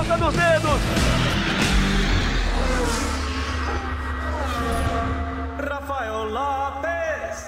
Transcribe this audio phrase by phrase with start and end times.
[0.00, 0.80] ponta dos dedos.
[5.58, 7.44] Rafael Lopes.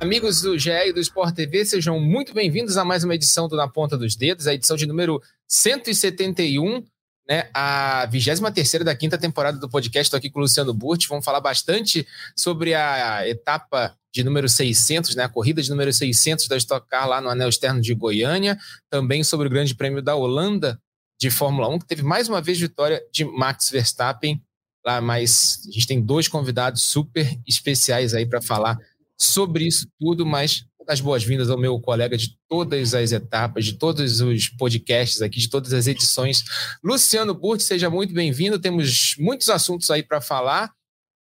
[0.00, 3.56] Amigos do GE e do Sport TV, sejam muito bem-vindos a mais uma edição do
[3.56, 6.84] Na Ponta dos Dedos, a edição de número 171,
[7.28, 10.06] né, a 23 da quinta temporada do podcast.
[10.06, 11.08] Estou aqui com o Luciano Burti.
[11.08, 16.48] Vamos falar bastante sobre a etapa de número 600, né, a corrida de número 600
[16.48, 18.58] da Stock Car lá no Anel Externo de Goiânia.
[18.88, 20.80] Também sobre o Grande Prêmio da Holanda
[21.20, 24.40] de Fórmula 1, que teve mais uma vez vitória de Max Verstappen.
[24.86, 28.78] Lá, mas a gente tem dois convidados super especiais aí para falar
[29.18, 34.22] sobre isso tudo, mas as boas-vindas ao meu colega de todas as etapas, de todos
[34.22, 36.42] os podcasts aqui, de todas as edições.
[36.82, 38.58] Luciano Burti, seja muito bem-vindo.
[38.58, 40.72] Temos muitos assuntos aí para falar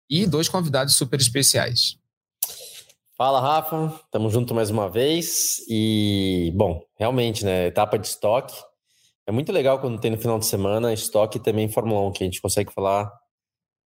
[0.08, 1.98] e dois convidados super especiais.
[3.18, 4.00] Fala, Rafa.
[4.12, 5.66] Tamo junto mais uma vez.
[5.68, 7.66] E, bom, realmente, né?
[7.66, 8.54] Etapa de estoque.
[9.26, 12.28] É muito legal quando tem no final de semana estoque também Fórmula 1, que a
[12.28, 13.12] gente consegue falar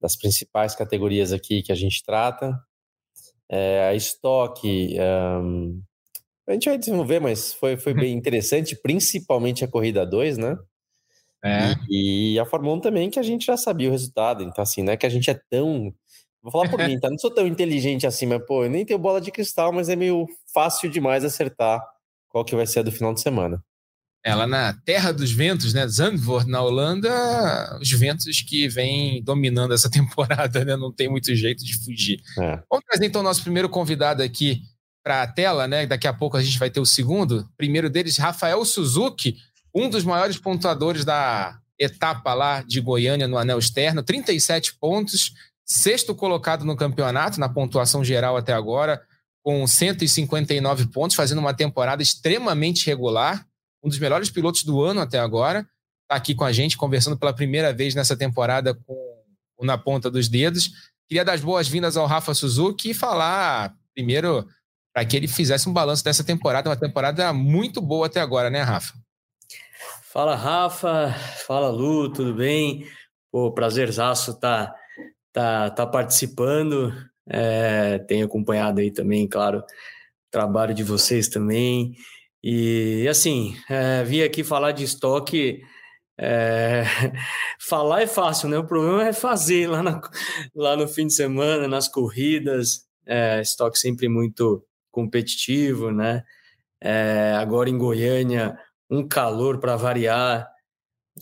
[0.02, 2.60] das principais categorias aqui que a gente trata
[3.50, 4.96] é, a estoque.
[5.00, 5.82] Um,
[6.48, 10.58] a gente vai desenvolver, mas foi, foi bem interessante, principalmente a corrida 2, né?
[11.44, 11.74] É.
[11.90, 14.44] E, e, a Fórmula 1 também, que a gente já sabia o resultado.
[14.44, 15.94] Então, assim, não é que a gente é tão.
[16.42, 17.10] Vou falar por mim, tá?
[17.10, 19.96] Não sou tão inteligente assim, mas, pô, eu nem tenho bola de cristal, mas é
[19.96, 21.82] meio fácil demais acertar
[22.30, 23.64] qual que vai ser a do final de semana.
[24.24, 25.88] Ela na terra dos ventos, né?
[25.88, 30.76] Zandvoort, na Holanda, os ventos que vêm dominando essa temporada, né?
[30.76, 32.22] Não tem muito jeito de fugir.
[32.38, 32.62] É.
[32.70, 34.62] Vamos trazer então o nosso primeiro convidado aqui
[35.04, 35.86] para a tela, né?
[35.86, 37.50] Daqui a pouco a gente vai ter o segundo.
[37.56, 39.38] Primeiro deles, Rafael Suzuki,
[39.74, 45.34] um dos maiores pontuadores da etapa lá de Goiânia no anel externo, 37 pontos,
[45.66, 49.02] sexto colocado no campeonato, na pontuação geral até agora,
[49.42, 53.48] com 159 pontos, fazendo uma temporada extremamente regular
[53.84, 55.68] um dos melhores pilotos do ano até agora,
[56.04, 59.24] está aqui com a gente, conversando pela primeira vez nessa temporada com
[59.58, 60.72] o Na Ponta dos Dedos.
[61.08, 64.48] Queria dar as boas-vindas ao Rafa Suzuki e falar, primeiro,
[64.94, 68.62] para que ele fizesse um balanço dessa temporada, uma temporada muito boa até agora, né,
[68.62, 68.94] Rafa?
[70.12, 71.14] Fala, Rafa.
[71.46, 72.88] Fala, Lu, tudo bem?
[73.32, 74.74] Pô, prazerzaço tá,
[75.32, 76.92] tá, tá participando.
[77.30, 79.64] É, tenho acompanhado aí também, claro, o
[80.32, 81.96] trabalho de vocês também.
[82.44, 85.62] E assim, é, vim aqui falar de estoque.
[86.18, 86.84] É,
[87.60, 88.58] falar é fácil, né?
[88.58, 90.02] O problema é fazer lá, na,
[90.56, 92.86] lá no fim de semana, nas corridas.
[93.06, 96.24] É, estoque sempre muito competitivo, né?
[96.82, 98.58] É, agora em Goiânia,
[98.90, 100.48] um calor para variar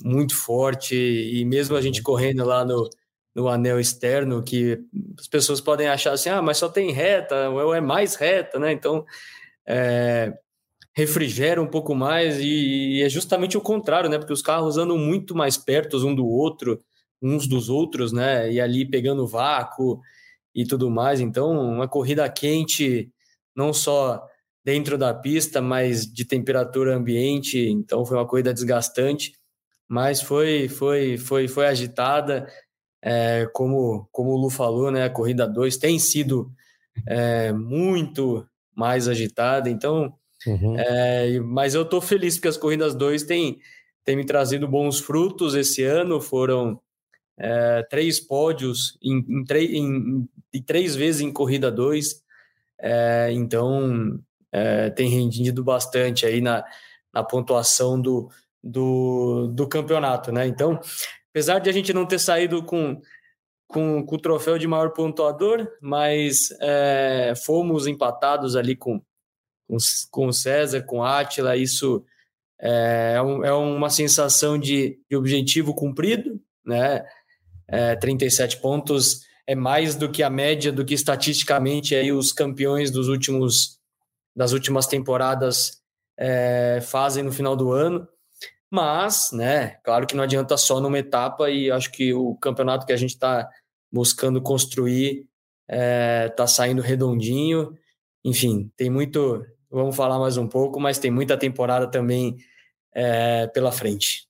[0.03, 2.03] muito forte, e mesmo a gente uhum.
[2.03, 2.89] correndo lá no,
[3.35, 4.79] no anel externo, que
[5.19, 8.71] as pessoas podem achar assim, ah, mas só tem reta, ou é mais reta, né?
[8.71, 9.05] Então,
[9.65, 10.33] é,
[10.97, 14.17] refrigera um pouco mais e, e, é justamente o contrário, né?
[14.17, 16.81] Porque os carros andam muito mais perto um do outro,
[17.21, 18.51] uns dos outros, né?
[18.51, 20.01] E ali pegando vácuo
[20.55, 21.19] e tudo mais.
[21.19, 23.11] Então, uma corrida quente,
[23.55, 24.23] não só
[24.65, 27.59] dentro da pista, mas de temperatura ambiente.
[27.59, 29.33] Então, foi uma corrida desgastante,
[29.87, 32.47] mas foi foi foi foi agitada.
[33.03, 35.03] É, como como o Lu falou, né?
[35.05, 36.51] A corrida 2 tem sido
[37.07, 38.43] é, muito
[38.75, 39.69] mais agitada.
[39.69, 40.79] Então, Uhum.
[40.79, 43.59] É, mas eu estou feliz porque as corridas 2 têm,
[44.07, 46.21] me trazido bons frutos esse ano.
[46.21, 46.79] Foram
[47.37, 52.23] é, três pódios em, em, em, em, três vezes em corrida 2.
[52.79, 54.19] É, então
[54.51, 56.63] é, tem rendido bastante aí na,
[57.13, 58.29] na pontuação do,
[58.63, 60.31] do, do campeonato.
[60.31, 60.47] Né?
[60.47, 60.79] Então,
[61.29, 63.01] apesar de a gente não ter saído com,
[63.67, 69.01] com, com o troféu de maior pontuador, mas é, fomos empatados ali com
[69.67, 69.77] com,
[70.09, 72.03] com o César, com a Atila, isso
[72.59, 77.05] é, é, um, é uma sensação de, de, objetivo cumprido, né?
[77.67, 82.89] É, 37 pontos é mais do que a média do que estatisticamente aí os campeões
[82.91, 83.77] dos últimos
[84.33, 85.81] das últimas temporadas
[86.17, 88.07] é, fazem no final do ano.
[88.69, 92.93] Mas, né, claro que não adianta só numa etapa e acho que o campeonato que
[92.93, 93.49] a gente está
[93.91, 95.25] buscando construir
[95.67, 97.73] está é, saindo redondinho.
[98.23, 102.37] Enfim, tem muito vamos falar mais um pouco, mas tem muita temporada também
[102.93, 104.27] é, pela frente.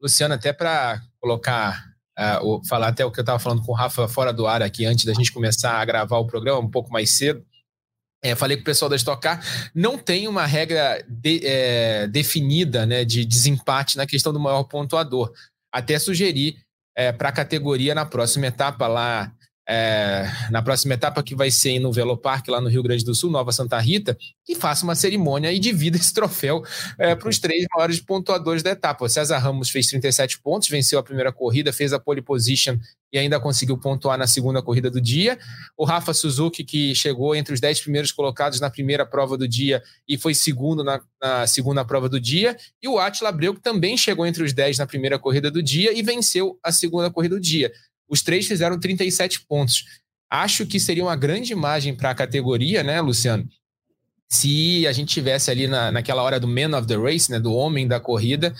[0.00, 1.84] Luciano, até para colocar,
[2.18, 4.86] uh, falar até o que eu estava falando com o Rafa fora do ar aqui,
[4.86, 7.44] antes da gente começar a gravar o programa, um pouco mais cedo,
[8.22, 9.42] é, falei com o pessoal da Stock Car,
[9.74, 15.32] não tem uma regra de, é, definida né, de desempate na questão do maior pontuador.
[15.72, 16.56] Até sugerir
[16.94, 19.32] é, para a categoria na próxima etapa lá
[19.72, 23.14] é, na próxima etapa, que vai ser no Velo Parque, lá no Rio Grande do
[23.14, 24.18] Sul, Nova Santa Rita,
[24.48, 26.64] e faça uma cerimônia e divida esse troféu
[26.98, 29.04] é, para os três maiores pontuadores da etapa.
[29.04, 32.78] O César Ramos fez 37 pontos, venceu a primeira corrida, fez a pole position
[33.12, 35.38] e ainda conseguiu pontuar na segunda corrida do dia.
[35.76, 39.82] O Rafa Suzuki, que chegou entre os 10 primeiros colocados na primeira prova do dia
[40.08, 42.56] e foi segundo na, na segunda prova do dia.
[42.82, 45.96] E o Atila Abreu, que também chegou entre os 10 na primeira corrida do dia
[45.96, 47.72] e venceu a segunda corrida do dia.
[48.10, 49.84] Os três fizeram 37 pontos.
[50.28, 53.48] Acho que seria uma grande imagem para a categoria, né, Luciano?
[54.28, 57.52] Se a gente tivesse ali na, naquela hora do man of the race, né, do
[57.52, 58.54] homem da corrida,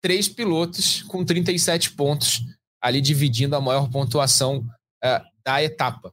[0.00, 2.42] três pilotos com 37 pontos,
[2.80, 4.58] ali dividindo a maior pontuação
[5.04, 6.12] uh, da etapa.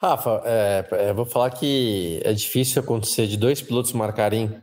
[0.00, 4.62] Rafa, é, é, vou falar que é difícil acontecer de dois pilotos marcarem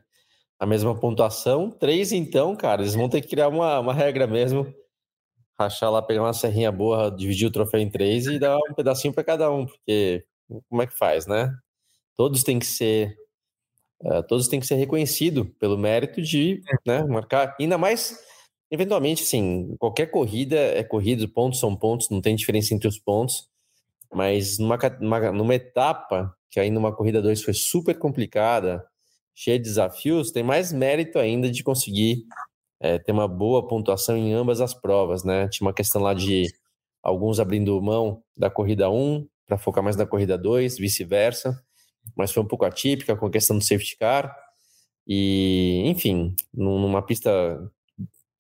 [0.59, 1.69] a mesma pontuação.
[1.69, 4.73] Três, então, cara, eles vão ter que criar uma, uma regra mesmo
[5.59, 9.13] rachar lá, pegar uma serrinha boa, dividir o troféu em três e dar um pedacinho
[9.13, 10.23] para cada um, porque
[10.69, 11.53] como é que faz, né?
[12.15, 13.15] Todos têm que ser
[14.01, 18.19] uh, todos têm que ser reconhecidos pelo mérito de né, marcar, ainda mais
[18.69, 23.49] eventualmente, sim, qualquer corrida é corrida, pontos são pontos, não tem diferença entre os pontos,
[24.13, 28.85] mas numa, numa, numa etapa que aí numa corrida 2 foi super complicada,
[29.33, 32.25] cheia de desafios, tem mais mérito ainda de conseguir
[32.79, 35.47] é, ter uma boa pontuação em ambas as provas, né?
[35.49, 36.45] Tinha uma questão lá de
[37.01, 41.63] alguns abrindo mão da corrida 1 para focar mais na corrida 2, vice-versa,
[42.15, 44.35] mas foi um pouco atípica com a questão do safety car.
[45.07, 47.31] E, enfim, numa pista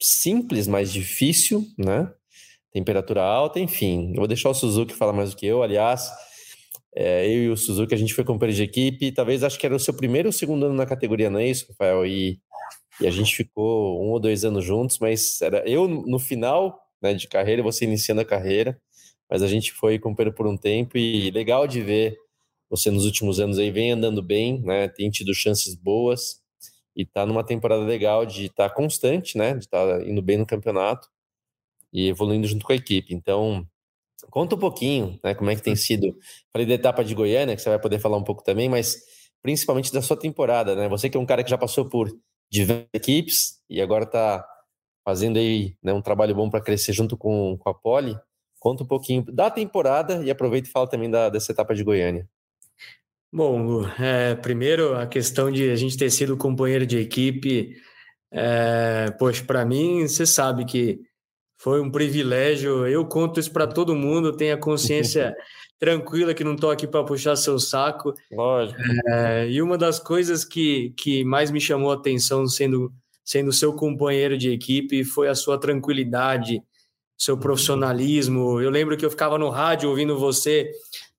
[0.01, 2.11] simples, mas difícil, né?
[2.71, 4.09] Temperatura alta, enfim.
[4.09, 6.11] Eu vou deixar o Suzuki falar mais do que eu, aliás.
[6.93, 9.75] É, eu e o Suzuki, a gente foi companheiro de equipe, talvez acho que era
[9.75, 12.05] o seu primeiro ou segundo ano na categoria, não é isso, Rafael?
[12.05, 12.39] E
[12.99, 17.13] e a gente ficou um ou dois anos juntos, mas era eu no final né,
[17.13, 18.79] de carreira, você iniciando a carreira,
[19.29, 22.17] mas a gente foi companheiro por um tempo e legal de ver
[22.69, 26.41] você nos últimos anos aí vem andando bem, né, tem tido chances boas
[26.95, 30.37] e tá numa temporada legal de estar tá constante, né, de estar tá indo bem
[30.37, 31.07] no campeonato
[31.93, 33.13] e evoluindo junto com a equipe.
[33.13, 33.65] Então,
[34.29, 36.17] conta um pouquinho, né, como é que tem sido.
[36.51, 38.97] Falei da etapa de Goiânia, que você vai poder falar um pouco também, mas
[39.41, 40.89] principalmente da sua temporada, né?
[40.89, 42.11] Você que é um cara que já passou por
[42.49, 44.45] diversas equipes e agora está
[45.05, 48.17] fazendo aí né, um trabalho bom para crescer junto com, com a Poli.
[48.59, 52.27] Conta um pouquinho da temporada e aproveita e fala também da, dessa etapa de Goiânia.
[53.31, 57.75] Bom, Lu, é, primeiro a questão de a gente ter sido companheiro de equipe,
[58.31, 60.99] é, poxa, para mim, você sabe que
[61.57, 62.87] foi um privilégio.
[62.87, 65.35] Eu conto isso para todo mundo, tenha consciência
[65.79, 68.13] tranquila, que não estou aqui para puxar seu saco.
[68.31, 68.79] Lógico.
[69.07, 72.91] É, e uma das coisas que, que mais me chamou a atenção sendo,
[73.23, 76.61] sendo seu companheiro de equipe foi a sua tranquilidade,
[77.17, 78.59] seu profissionalismo.
[78.59, 80.71] Eu lembro que eu ficava no rádio ouvindo você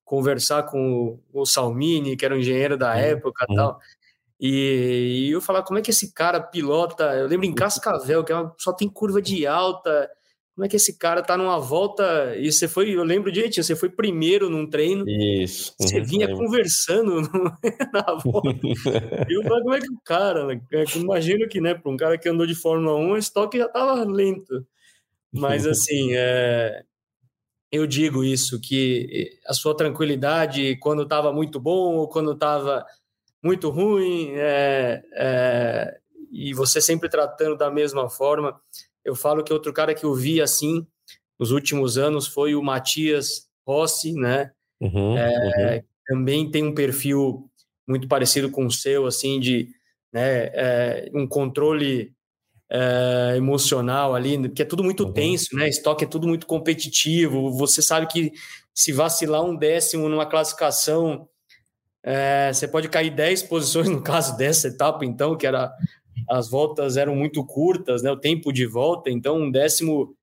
[0.03, 3.79] conversar com o, Salmini, que era um engenheiro da época e tal.
[4.41, 7.03] E, e, eu falar como é que esse cara pilota.
[7.15, 10.09] Eu lembro em Cascavel, que é uma, só tem curva de alta
[10.59, 13.77] como é que esse cara tá numa volta e você foi, eu lembro direitinho, você
[13.77, 15.05] foi primeiro num treino.
[15.07, 15.73] Isso.
[15.79, 16.43] Você uhum, vinha lembro.
[16.43, 17.43] conversando no,
[17.93, 18.49] na volta.
[19.29, 20.61] eu falei, como é que o cara, né?
[20.73, 23.69] É imagino que, né, para um cara que andou de Fórmula 1, o estoque já
[23.69, 24.67] tava lento.
[25.31, 26.83] Mas assim, é,
[27.71, 32.85] eu digo isso, que a sua tranquilidade quando estava muito bom ou quando estava
[33.41, 35.97] muito ruim, é, é,
[36.29, 38.59] e você sempre tratando da mesma forma,
[39.09, 40.85] eu falo que outro cara que eu vi assim
[41.39, 44.51] nos últimos anos foi o Matias Rossi, né?
[44.79, 45.83] Uhum, é, uhum.
[46.07, 47.49] Também tem um perfil
[47.87, 49.69] muito parecido com o seu, assim, de
[50.13, 52.13] né, é, um controle
[52.71, 55.13] é, emocional ali, que é tudo muito uhum.
[55.13, 55.67] tenso, né?
[55.67, 57.51] Estoque é tudo muito competitivo.
[57.53, 58.31] Você sabe que
[58.73, 61.27] se vacilar um décimo numa classificação,
[62.03, 65.73] é, você pode cair 10 posições no caso dessa etapa, então, que era
[66.27, 68.11] as voltas eram muito curtas, né?
[68.11, 70.15] O tempo de volta, então um décimo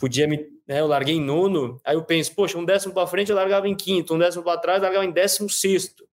[0.00, 0.38] podia me.
[0.66, 3.68] Né, eu larguei em nono, aí eu penso, poxa, um décimo para frente eu largava
[3.68, 6.08] em quinto, um décimo para trás eu largava em décimo sexto.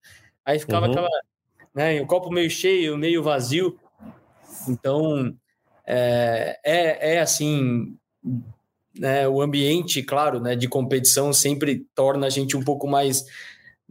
[0.46, 0.92] Aí ficava uhum.
[0.92, 1.10] aquela.
[1.74, 3.80] Né, o copo meio cheio, meio vazio.
[4.68, 5.36] Então,
[5.86, 7.96] é, é, é assim.
[8.98, 13.26] Né, o ambiente, claro, né, de competição sempre torna a gente um pouco mais.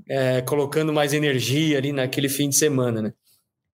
[0.08, 3.14] É, colocando mais energia ali naquele fim de semana, né?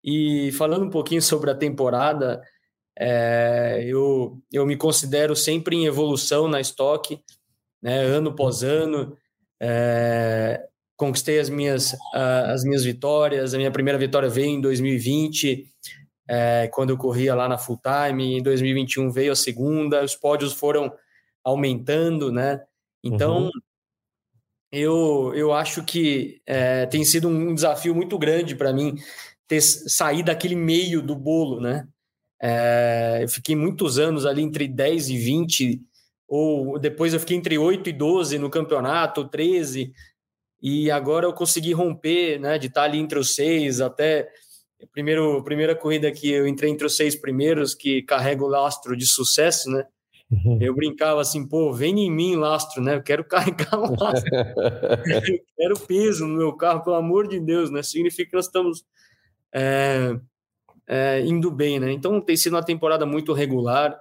[0.04, 2.42] E falando um pouquinho sobre a temporada,
[2.98, 7.20] é, eu, eu me considero sempre em evolução na estoque,
[7.82, 9.18] né, ano após ano.
[9.60, 10.64] É,
[10.98, 13.54] conquistei as minhas, as minhas vitórias.
[13.54, 15.68] A minha primeira vitória veio em 2020,
[16.28, 18.38] é, quando eu corria lá na full time.
[18.38, 20.04] Em 2021 veio a segunda.
[20.04, 20.92] Os pódios foram
[21.44, 22.62] aumentando, né?
[23.04, 23.50] Então, uhum.
[24.72, 28.96] eu, eu acho que é, tem sido um desafio muito grande para mim
[29.52, 31.86] ter saído daquele meio do bolo, né?
[32.42, 35.82] É, eu fiquei muitos anos ali entre 10 e 20,
[36.26, 39.92] ou depois eu fiquei entre 8 e 12 no campeonato, 13,
[40.62, 44.30] e agora eu consegui romper, né, de estar ali entre os seis, até
[44.94, 49.06] primeiro primeira corrida que eu entrei entre os seis primeiros, que carrega o lastro de
[49.06, 49.84] sucesso, né?
[50.32, 50.60] Uhum.
[50.62, 52.96] Eu brincava assim, pô, vem em mim lastro, né?
[52.96, 54.32] Eu quero carregar o lastro.
[55.28, 57.84] eu quero peso no meu carro, pelo amor de Deus, né?
[57.84, 58.86] Significa que nós estamos
[59.54, 60.16] é,
[60.88, 61.92] é, indo bem, né?
[61.92, 64.00] Então tem sido uma temporada muito regular.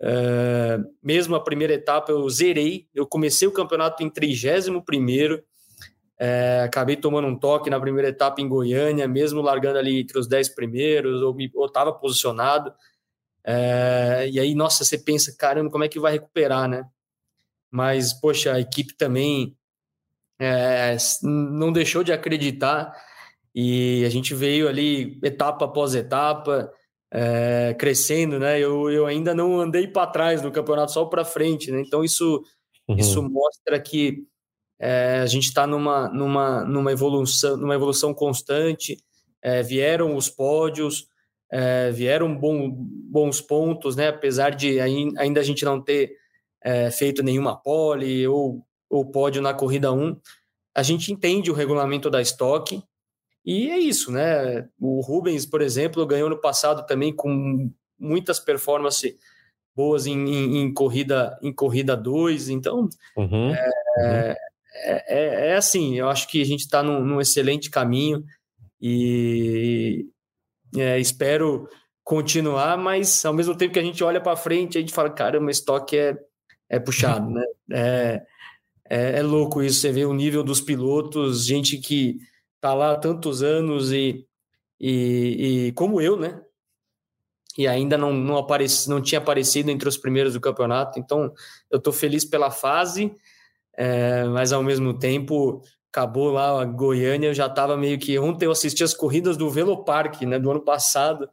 [0.00, 2.86] É, mesmo a primeira etapa eu zerei.
[2.94, 5.42] Eu comecei o campeonato em 31 primeiro.
[6.18, 10.26] É, acabei tomando um toque na primeira etapa em Goiânia, mesmo largando ali entre os
[10.26, 12.72] 10 primeiros, ou estava posicionado.
[13.44, 16.84] É, e aí, nossa, você pensa, caramba, como é que vai recuperar, né?
[17.70, 19.56] Mas, poxa, a equipe também
[20.38, 22.92] é, não deixou de acreditar
[23.60, 26.72] e a gente veio ali etapa após etapa,
[27.12, 28.60] é, crescendo, né?
[28.60, 31.82] Eu, eu ainda não andei para trás no campeonato, só para frente, né?
[31.84, 32.40] Então, isso,
[32.86, 32.94] uhum.
[32.96, 34.18] isso mostra que
[34.78, 38.96] é, a gente está numa, numa, numa, evolução, numa evolução constante.
[39.42, 41.08] É, vieram os pódios,
[41.94, 44.06] vieram bom, bons pontos, né?
[44.06, 46.12] Apesar de ainda a gente não ter
[46.96, 50.16] feito nenhuma pole ou, ou pódio na corrida 1,
[50.76, 52.84] a gente entende o regulamento da estoque
[53.50, 54.68] e é isso, né?
[54.78, 59.16] O Rubens, por exemplo, ganhou no passado também com muitas performances
[59.74, 64.34] boas em, em, em corrida em corrida 2, então uhum, é, uhum.
[64.84, 68.22] É, é, assim, eu acho que a gente está num, num excelente caminho
[68.78, 70.06] e
[70.76, 71.66] é, espero
[72.04, 75.46] continuar, mas ao mesmo tempo que a gente olha para frente, a gente fala, caramba,
[75.46, 76.18] o estoque é,
[76.68, 77.44] é puxado, né?
[77.72, 78.22] É,
[78.90, 82.18] é, é, louco isso, você vê o nível dos pilotos, gente que
[82.60, 84.26] tá lá há tantos anos e,
[84.80, 86.40] e, e como eu, né?
[87.56, 91.32] E ainda não, não, apareci, não tinha aparecido entre os primeiros do campeonato, então
[91.70, 93.12] eu estou feliz pela fase,
[93.76, 95.60] é, mas ao mesmo tempo
[95.90, 98.18] acabou lá a Goiânia, eu já estava meio que.
[98.18, 101.28] Ontem eu assisti as corridas do Velopark, né, do ano passado,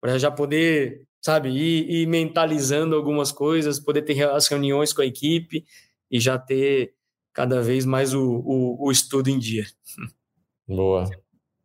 [0.00, 5.06] para já poder, sabe, ir, ir, mentalizando algumas coisas, poder ter as reuniões com a
[5.06, 5.64] equipe
[6.10, 6.94] e já ter
[7.32, 9.66] cada vez mais o, o, o estudo em dia.
[10.66, 11.08] Boa.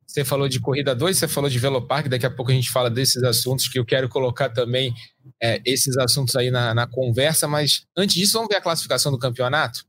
[0.06, 2.90] Você falou de corrida 2, você falou de Velopark, daqui a pouco a gente fala
[2.90, 4.94] desses assuntos que eu quero colocar também
[5.42, 9.20] é, esses assuntos aí na, na conversa, mas antes disso, vamos ver a classificação do
[9.20, 9.86] campeonato?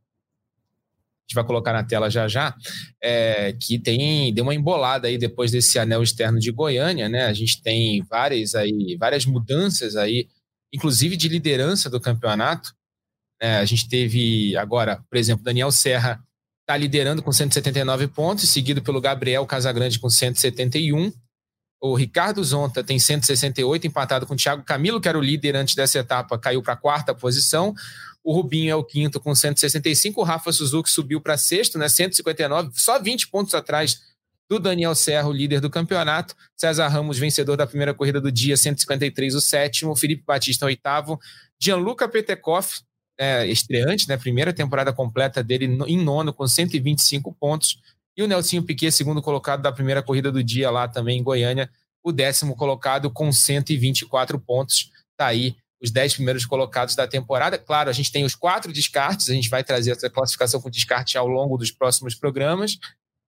[1.29, 2.57] gente vai colocar na tela já já,
[3.03, 7.27] é, que tem deu uma embolada aí depois desse anel externo de Goiânia, né?
[7.27, 10.27] A gente tem várias aí, várias mudanças aí,
[10.73, 12.73] inclusive de liderança do campeonato.
[13.41, 16.19] É, a gente teve agora, por exemplo, Daniel Serra
[16.69, 21.11] está liderando com 179 pontos, seguido pelo Gabriel Casagrande com 171.
[21.81, 25.75] O Ricardo Zonta tem 168, empatado com o Thiago Camilo, que era o líder antes
[25.75, 27.75] dessa etapa, caiu para a quarta posição.
[28.23, 30.21] O Rubinho é o quinto com 165.
[30.21, 31.89] O Rafa Suzuki subiu para sexto, né?
[31.89, 34.03] 159, só 20 pontos atrás
[34.51, 36.35] do Daniel Serra, o líder do campeonato.
[36.55, 39.97] César Ramos, vencedor da primeira corrida do dia, 153, o sétimo.
[39.97, 41.19] Felipe Batista, oitavo.
[41.59, 42.81] Gianluca Petekoff,
[43.19, 44.17] é, estreante, né?
[44.17, 47.81] Primeira temporada completa dele em nono, com 125 pontos.
[48.17, 51.71] E o Nelsinho Piquet, segundo colocado da primeira corrida do dia lá também em Goiânia,
[52.03, 54.91] o décimo colocado com 124 pontos.
[55.17, 57.59] Tá aí os 10 primeiros colocados da temporada.
[57.59, 61.17] Claro, a gente tem os quatro descartes, a gente vai trazer essa classificação com descarte
[61.17, 62.79] ao longo dos próximos programas,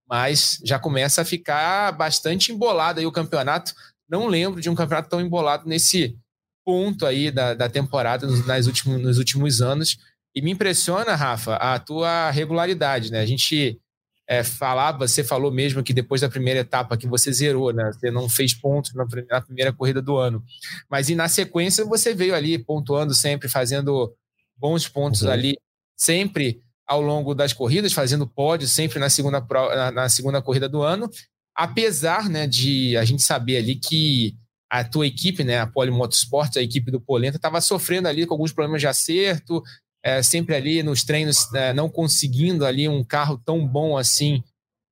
[0.08, 3.72] mas já começa a ficar bastante embolado aí o campeonato.
[4.08, 6.16] Não lembro de um campeonato tão embolado nesse
[6.64, 9.98] ponto aí da, da temporada nas últimos, nos últimos anos.
[10.34, 13.20] E me impressiona, Rafa, a tua regularidade, né?
[13.20, 13.80] A gente
[14.28, 17.90] é, falava, você falou mesmo que depois da primeira etapa que você zerou, né?
[17.92, 20.40] Você não fez pontos na, na primeira corrida do ano.
[20.88, 24.14] Mas e na sequência você veio ali pontuando sempre, fazendo
[24.56, 25.30] bons pontos uhum.
[25.30, 25.58] ali,
[25.96, 30.80] sempre ao longo das corridas, fazendo pódio sempre na segunda, na, na segunda corrida do
[30.80, 31.10] ano.
[31.52, 34.36] Apesar né, de a gente saber ali que
[34.70, 38.34] a tua equipe, né, a Poli Motorsports, a equipe do Polenta, estava sofrendo ali com
[38.34, 39.62] alguns problemas de acerto,
[40.02, 44.42] é, sempre ali nos treinos, é, não conseguindo ali um carro tão bom assim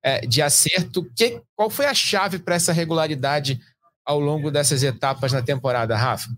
[0.02, 1.08] é, de acerto.
[1.16, 3.60] Que, qual foi a chave para essa regularidade
[4.04, 6.28] ao longo dessas etapas na temporada, Rafa?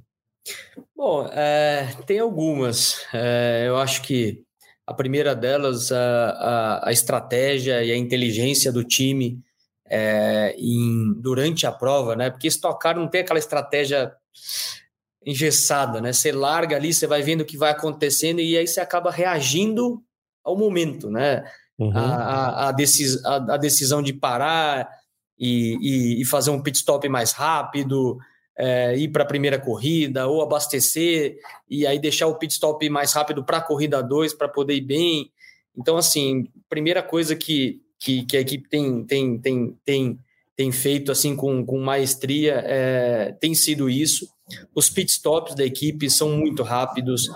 [0.95, 3.07] Bom, é, tem algumas.
[3.13, 4.43] É, eu acho que
[4.87, 9.41] a primeira delas, a, a, a, estratégia e a inteligência do time
[9.91, 12.31] é, em, durante a prova, né?
[12.31, 14.15] Porque Stock Car não tem aquela estratégia
[15.27, 16.13] engessada, né?
[16.13, 20.03] Você larga ali, você vai vendo o que vai acontecendo e aí você acaba reagindo
[20.45, 21.45] ao momento, né?
[21.81, 21.97] uhum.
[21.97, 24.89] a, a, a, decis, a, a, decisão de parar
[25.39, 28.19] e, e, e, fazer um pit stop mais rápido,
[28.57, 33.13] é, ir para a primeira corrida ou abastecer e aí deixar o pit stop mais
[33.15, 35.33] rápido para a corrida 2 para poder ir bem.
[35.75, 40.19] Então, assim, primeira coisa que, que, que a equipe tem, tem, tem, tem,
[40.57, 44.27] tem feito assim com, com maestria é, tem sido isso.
[44.75, 47.29] Os pit stops da equipe são muito rápidos,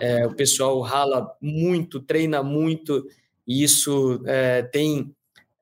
[0.00, 3.04] é, o pessoal rala muito, treina muito,
[3.46, 5.12] e isso é, tem,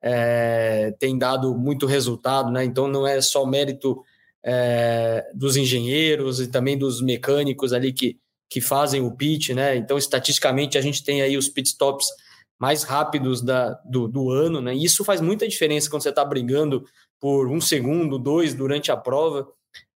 [0.01, 2.63] é, tem dado muito resultado, né?
[2.63, 4.01] Então não é só mérito
[4.43, 8.17] é, dos engenheiros e também dos mecânicos ali que,
[8.49, 9.75] que fazem o pit, né?
[9.75, 12.07] Então, estatisticamente, a gente tem aí os pit stops
[12.61, 14.75] mais rápidos da, do, do ano, né?
[14.75, 16.85] E isso faz muita diferença quando você está brigando
[17.19, 19.47] por um segundo, dois durante a prova,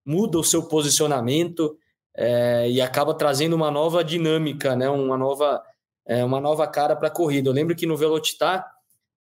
[0.04, 1.78] muda o seu posicionamento
[2.12, 4.90] é, e acaba trazendo uma nova dinâmica, né?
[4.90, 5.62] Uma nova,
[6.04, 7.48] é, uma nova cara para a corrida.
[7.48, 8.66] Eu lembro que no Velocitar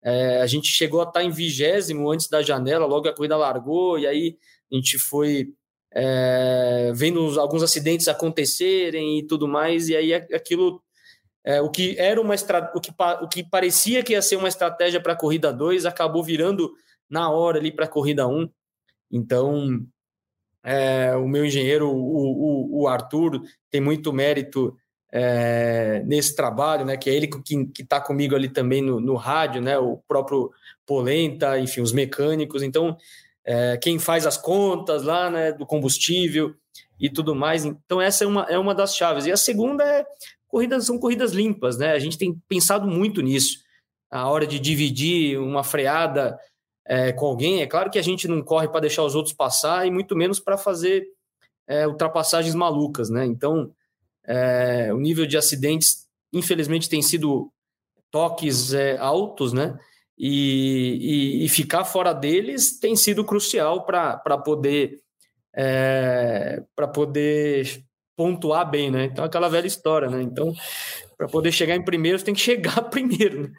[0.03, 3.37] é, a gente chegou a estar tá em vigésimo antes da janela, logo a corrida
[3.37, 4.39] largou e aí
[4.71, 5.53] a gente foi
[5.93, 10.81] é, vendo alguns acidentes acontecerem e tudo mais, e aí aquilo,
[11.45, 12.33] é, o que era uma
[12.73, 16.23] o que, o que parecia que ia ser uma estratégia para a corrida 2 acabou
[16.23, 16.73] virando
[17.07, 18.31] na hora ali para a corrida 1.
[18.31, 18.49] Um.
[19.11, 19.85] Então,
[20.63, 24.75] é, o meu engenheiro, o, o, o, Arthur, tem muito mérito
[25.11, 26.97] é, nesse trabalho, né?
[26.97, 29.77] Que é ele que está comigo ali também no, no rádio, né?
[29.77, 30.51] O próprio
[30.83, 32.63] Polenta, enfim, os mecânicos.
[32.63, 32.97] Então,
[33.45, 36.55] é, quem faz as contas lá, né, do combustível
[36.99, 37.63] e tudo mais.
[37.63, 39.27] Então, essa é uma, é uma das chaves.
[39.27, 40.03] E a segunda é
[40.55, 41.91] corridas, são corridas limpas, né?
[41.91, 43.59] A gente tem pensado muito nisso.
[44.09, 46.39] A hora de dividir uma freada
[46.87, 49.85] é, com alguém, é claro que a gente não corre para deixar os outros passar
[49.85, 51.05] e muito menos para fazer
[51.67, 53.25] é, ultrapassagens malucas, né?
[53.25, 53.69] Então,
[54.25, 57.51] é, o nível de acidentes, infelizmente, tem sido
[58.09, 59.77] toques é, altos, né?
[60.17, 65.01] e, e, e ficar fora deles tem sido crucial para poder
[65.53, 67.84] é, para poder
[68.15, 69.05] pontuar bem, né?
[69.05, 70.21] Então aquela velha história, né?
[70.21, 70.53] Então
[71.17, 73.43] para poder chegar em primeiro você tem que chegar primeiro.
[73.43, 73.51] Né?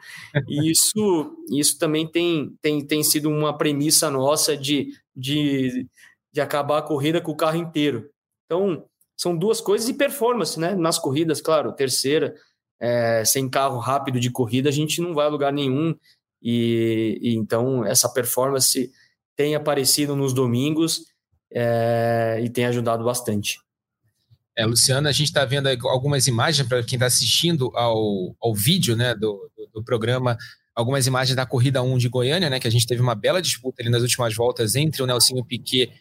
[0.47, 5.87] E isso isso também tem, tem, tem sido uma premissa nossa de, de,
[6.33, 8.09] de acabar a corrida com o carro inteiro.
[8.45, 8.85] Então
[9.17, 10.75] são duas coisas e performance, né?
[10.75, 12.35] Nas corridas, claro, terceira,
[12.79, 15.95] é, sem carro rápido de corrida, a gente não vai a lugar nenhum.
[16.41, 18.91] E, e então essa performance
[19.35, 21.05] tem aparecido nos domingos
[21.51, 23.59] é, e tem ajudado bastante.
[24.57, 28.95] É, Luciana, a gente está vendo algumas imagens para quem está assistindo ao, ao vídeo
[28.95, 30.35] né, do, do, do, programa,
[30.75, 33.83] algumas imagens da corrida 1 de Goiânia, né, que a gente teve uma bela disputa
[33.83, 35.91] ali nas últimas voltas entre o Nelsinho Piquet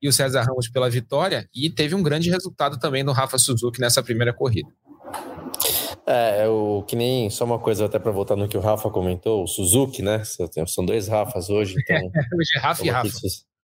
[0.00, 3.80] e o César Ramos pela vitória, e teve um grande resultado também do Rafa Suzuki
[3.80, 4.68] nessa primeira corrida.
[6.06, 9.42] É, o que nem só uma coisa até para voltar no que o Rafa comentou,
[9.42, 10.22] o Suzuki, né?
[10.66, 11.96] São dois Rafas hoje, então.
[11.96, 13.10] hoje é Rafa e Rafa.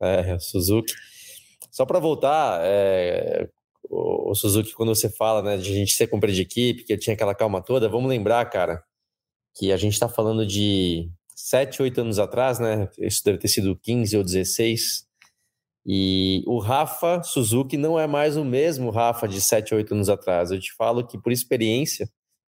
[0.00, 0.92] É, Suzuki.
[1.70, 3.48] Só para voltar, é,
[3.90, 7.14] o, Suzuki, quando você fala, né, de a gente ser companheiro de equipe, que tinha
[7.14, 8.82] aquela calma toda, vamos lembrar, cara,
[9.54, 12.88] que a gente está falando de 7, 8 anos atrás, né?
[12.98, 15.06] Isso deve ter sido 15 ou 16.
[15.86, 20.50] E o Rafa Suzuki não é mais o mesmo Rafa de 7, 8 anos atrás.
[20.50, 22.06] Eu te falo que, por experiência,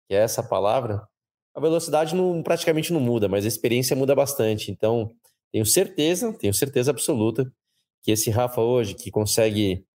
[0.08, 1.06] que é essa palavra,
[1.54, 4.71] a velocidade não, praticamente não muda, mas a experiência muda bastante.
[4.71, 5.12] Então,
[5.52, 7.52] tenho certeza, tenho certeza absoluta
[8.04, 9.86] que esse Rafa hoje, que consegue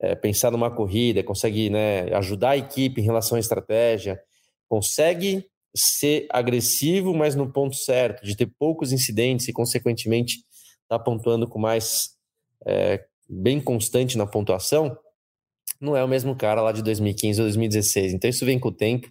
[0.00, 4.20] é, pensar numa corrida, consegue né, ajudar a equipe em relação à estratégia,
[4.68, 10.36] consegue ser agressivo, mas no ponto certo, de ter poucos incidentes e, consequentemente,
[10.82, 12.10] estar tá pontuando com mais,
[12.66, 14.96] é, bem constante na pontuação,
[15.80, 18.14] não é o mesmo cara lá de 2015 ou 2016.
[18.14, 19.08] Então, isso vem com o tempo.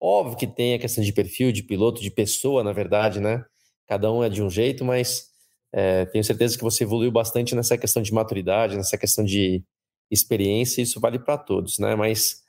[0.00, 3.44] Óbvio que tem a questão de perfil, de piloto, de pessoa, na verdade, né?
[3.86, 5.26] Cada um é de um jeito, mas
[5.72, 9.62] é, tenho certeza que você evoluiu bastante nessa questão de maturidade, nessa questão de
[10.10, 11.94] experiência, isso vale para todos, né?
[11.94, 12.42] Mas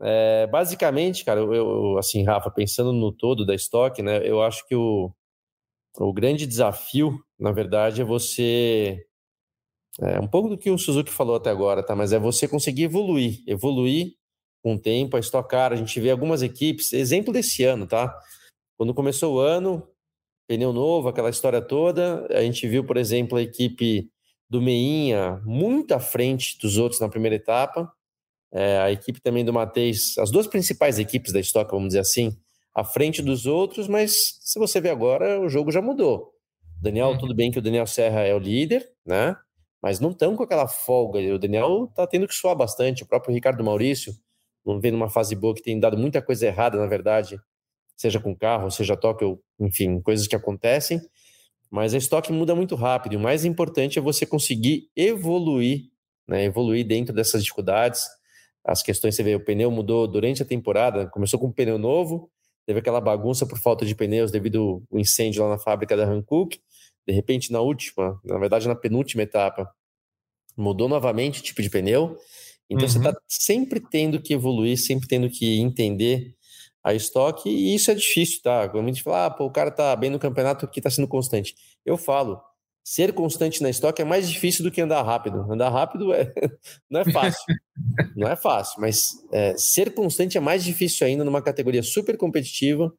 [0.00, 4.20] é, basicamente, cara, eu, eu, assim, Rafa, pensando no todo da estoque, né?
[4.28, 5.12] Eu acho que o,
[5.98, 9.06] o grande desafio, na verdade, é você
[10.00, 11.94] é um pouco do que o Suzuki falou até agora, tá?
[11.94, 14.14] Mas é você conseguir evoluir, evoluir
[14.62, 18.12] com o tempo, a Stock Car, a gente vê algumas equipes, exemplo desse ano, tá?
[18.76, 19.86] Quando começou o ano,
[20.48, 24.10] pneu novo, aquela história toda, a gente viu, por exemplo, a equipe
[24.48, 27.92] do Meinha muito à frente dos outros na primeira etapa,
[28.52, 32.36] é, a equipe também do Mateus, as duas principais equipes da Stock, vamos dizer assim,
[32.74, 36.32] à frente dos outros, mas se você ver agora, o jogo já mudou.
[36.80, 37.18] Daniel, uhum.
[37.18, 39.36] tudo bem que o Daniel Serra é o líder, né?
[39.82, 41.18] Mas não estão com aquela folga.
[41.34, 43.02] O Daniel tá tendo que suar bastante.
[43.02, 44.14] O próprio Ricardo Maurício
[44.64, 47.38] não vem numa fase boa que tem dado muita coisa errada, na verdade,
[47.96, 49.24] seja com carro, seja toque,
[49.60, 51.00] enfim, coisas que acontecem.
[51.74, 53.14] Mas a estoque muda muito rápido.
[53.14, 55.90] E o mais importante é você conseguir evoluir,
[56.24, 56.44] né?
[56.44, 58.06] Evoluir dentro dessas dificuldades.
[58.64, 62.30] As questões, você vê, o pneu mudou durante a temporada, começou com um pneu novo,
[62.64, 66.60] teve aquela bagunça por falta de pneus devido ao incêndio lá na fábrica da Hankook.
[67.08, 69.68] De repente, na última, na verdade, na penúltima etapa,
[70.56, 72.16] mudou novamente o tipo de pneu.
[72.70, 72.88] Então, uhum.
[72.88, 76.36] você está sempre tendo que evoluir, sempre tendo que entender
[76.84, 78.68] a estoque, e isso é difícil, tá?
[78.68, 81.08] Quando a gente fala, ah, pô, o cara tá bem no campeonato porque tá sendo
[81.08, 81.54] constante.
[81.84, 82.38] Eu falo,
[82.84, 85.50] ser constante na estoque é mais difícil do que andar rápido.
[85.50, 86.30] Andar rápido é,
[86.90, 87.54] não é fácil.
[88.14, 92.92] não é fácil, mas é, ser constante é mais difícil ainda numa categoria super competitiva,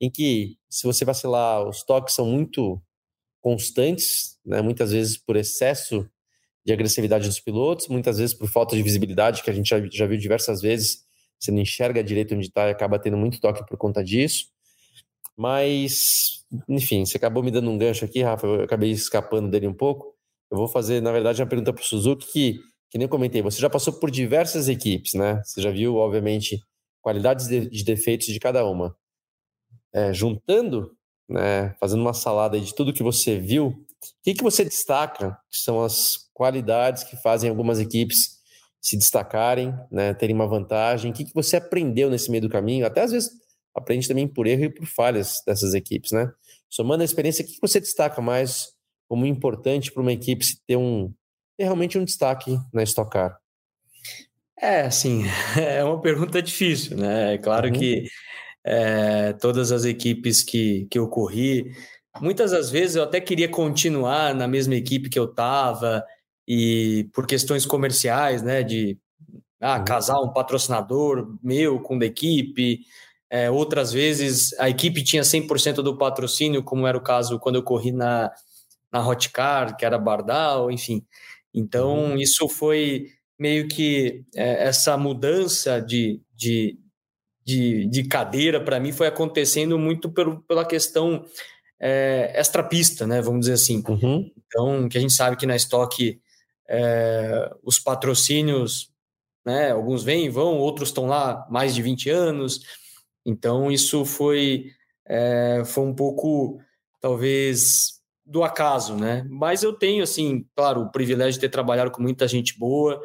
[0.00, 2.80] em que, se você vacilar, os toques são muito
[3.40, 4.62] constantes, né?
[4.62, 6.08] muitas vezes por excesso
[6.64, 10.06] de agressividade dos pilotos, muitas vezes por falta de visibilidade, que a gente já, já
[10.06, 11.05] viu diversas vezes
[11.38, 14.46] você não enxerga direito onde está e acaba tendo muito toque por conta disso.
[15.36, 19.74] Mas, enfim, você acabou me dando um gancho aqui, Rafa, eu acabei escapando dele um
[19.74, 20.14] pouco.
[20.50, 23.60] Eu vou fazer, na verdade, uma pergunta para o Suzuki que, que nem comentei, você
[23.60, 25.42] já passou por diversas equipes, né?
[25.44, 26.60] Você já viu, obviamente,
[27.02, 28.96] qualidades de, de defeitos de cada uma.
[29.92, 30.96] É, juntando,
[31.28, 33.76] né, fazendo uma salada de tudo que você viu, o
[34.22, 38.35] que, que você destaca que são as qualidades que fazem algumas equipes
[38.80, 41.10] se destacarem, né, terem uma vantagem?
[41.10, 42.86] O que, que você aprendeu nesse meio do caminho?
[42.86, 43.30] Até às vezes
[43.74, 46.30] aprende também por erro e por falhas dessas equipes, né?
[46.68, 48.68] Somando a experiência, o que, que você destaca mais
[49.08, 51.12] como importante para uma equipe ter um
[51.56, 53.38] ter realmente um destaque na Stock Car?
[54.60, 55.24] É, assim,
[55.56, 57.34] é uma pergunta difícil, né?
[57.34, 57.72] É claro uhum.
[57.72, 58.06] que
[58.64, 61.72] é, todas as equipes que, que eu corri,
[62.20, 66.04] muitas das vezes eu até queria continuar na mesma equipe que eu estava,
[66.46, 68.98] e por questões comerciais, né, de
[69.60, 69.84] ah, uhum.
[69.84, 72.80] casar um patrocinador meu com da equipe,
[73.28, 77.62] é, outras vezes a equipe tinha 100% do patrocínio, como era o caso quando eu
[77.62, 78.30] corri na,
[78.92, 81.04] na Hotcar, que era Bardal, enfim.
[81.52, 82.16] Então, uhum.
[82.16, 83.06] isso foi
[83.38, 86.78] meio que é, essa mudança de, de,
[87.44, 91.24] de, de cadeira para mim foi acontecendo muito pelo, pela questão
[91.80, 93.20] é, extra-pista, né?
[93.20, 93.82] Vamos dizer assim.
[93.88, 94.30] Uhum.
[94.46, 96.20] Então, que a gente sabe que na estoque
[96.68, 98.90] é, os patrocínios,
[99.44, 102.60] né, alguns vêm e vão, outros estão lá mais de 20 anos,
[103.24, 104.70] então isso foi,
[105.06, 106.60] é, foi um pouco,
[107.00, 109.24] talvez, do acaso, né?
[109.28, 113.00] Mas eu tenho, assim, claro, o privilégio de ter trabalhado com muita gente boa,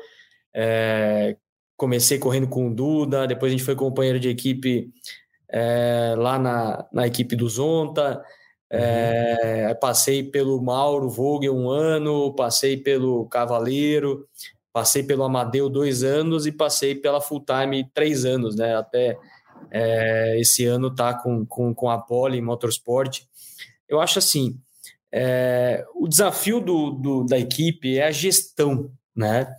[0.54, 1.38] é,
[1.78, 4.91] comecei correndo com o Duda, depois a gente foi companheiro de equipe
[5.50, 8.24] é, lá na, na equipe do Zonta,
[8.74, 14.26] é, passei pelo Mauro Vogel um ano, passei pelo Cavaleiro,
[14.72, 18.78] passei pelo Amadeu dois anos e passei pela Full Time três anos, né?
[18.78, 19.18] Até
[19.70, 23.24] é, esse ano tá com, com, com a Poli Motorsport.
[23.90, 24.58] Eu acho assim,
[25.12, 29.54] é, o desafio do, do, da equipe é a gestão, né?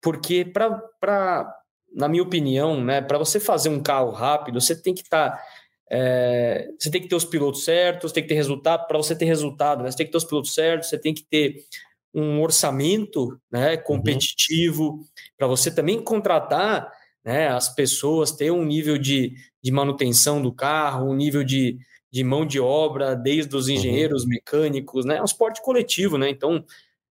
[0.00, 1.54] Porque para,
[1.94, 5.42] na minha opinião, né, para você fazer um carro rápido, você tem que estar tá
[5.90, 8.86] é, você tem que ter os pilotos certos, tem que ter resultado.
[8.86, 9.90] Para você ter resultado, né?
[9.90, 11.64] você tem que ter os pilotos certos, você tem que ter
[12.12, 13.82] um orçamento né, uhum.
[13.82, 15.04] competitivo uhum.
[15.36, 16.90] para você também contratar
[17.24, 21.76] né, as pessoas, ter um nível de, de manutenção do carro, um nível de,
[22.10, 23.74] de mão de obra, desde os uhum.
[23.74, 24.30] engenheiros, uhum.
[24.30, 25.16] mecânicos, né?
[25.16, 26.30] É um esporte coletivo, né?
[26.30, 26.64] Então,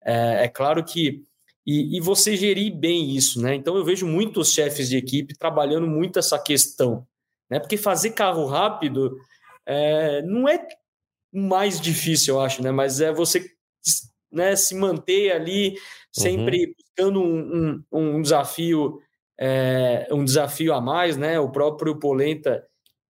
[0.03, 1.23] é, é claro que.
[1.65, 3.55] E, e, você gerir bem isso, né?
[3.55, 7.07] Então, eu vejo muitos chefes de equipe trabalhando muito essa questão
[7.53, 7.59] né?
[7.59, 9.15] Porque fazer carro rápido
[9.65, 10.67] é, não é
[11.31, 12.71] mais difícil, eu acho, né?
[12.71, 13.45] Mas é você
[14.31, 15.75] né, se manter ali
[16.11, 16.73] sempre uhum.
[16.77, 18.99] buscando um, um, um desafio
[19.39, 21.39] é, um desafio a mais, né?
[21.39, 22.65] O próprio Polenta,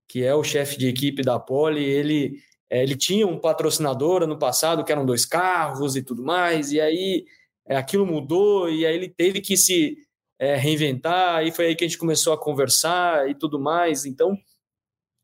[0.07, 4.37] que é o chefe de equipe da Pole, ele é, ele tinha um patrocinador ano
[4.37, 7.25] passado que eram dois carros e tudo mais, e aí
[7.67, 9.97] é, aquilo mudou e aí ele teve que se
[10.43, 14.05] é, reinventar, e foi aí que a gente começou a conversar e tudo mais.
[14.05, 14.37] Então,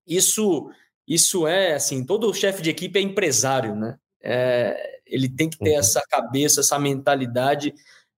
[0.07, 0.71] isso,
[1.05, 3.97] isso é assim, todo chefe de equipe é empresário, né?
[4.23, 5.79] É, ele tem que ter uhum.
[5.79, 7.73] essa cabeça, essa mentalidade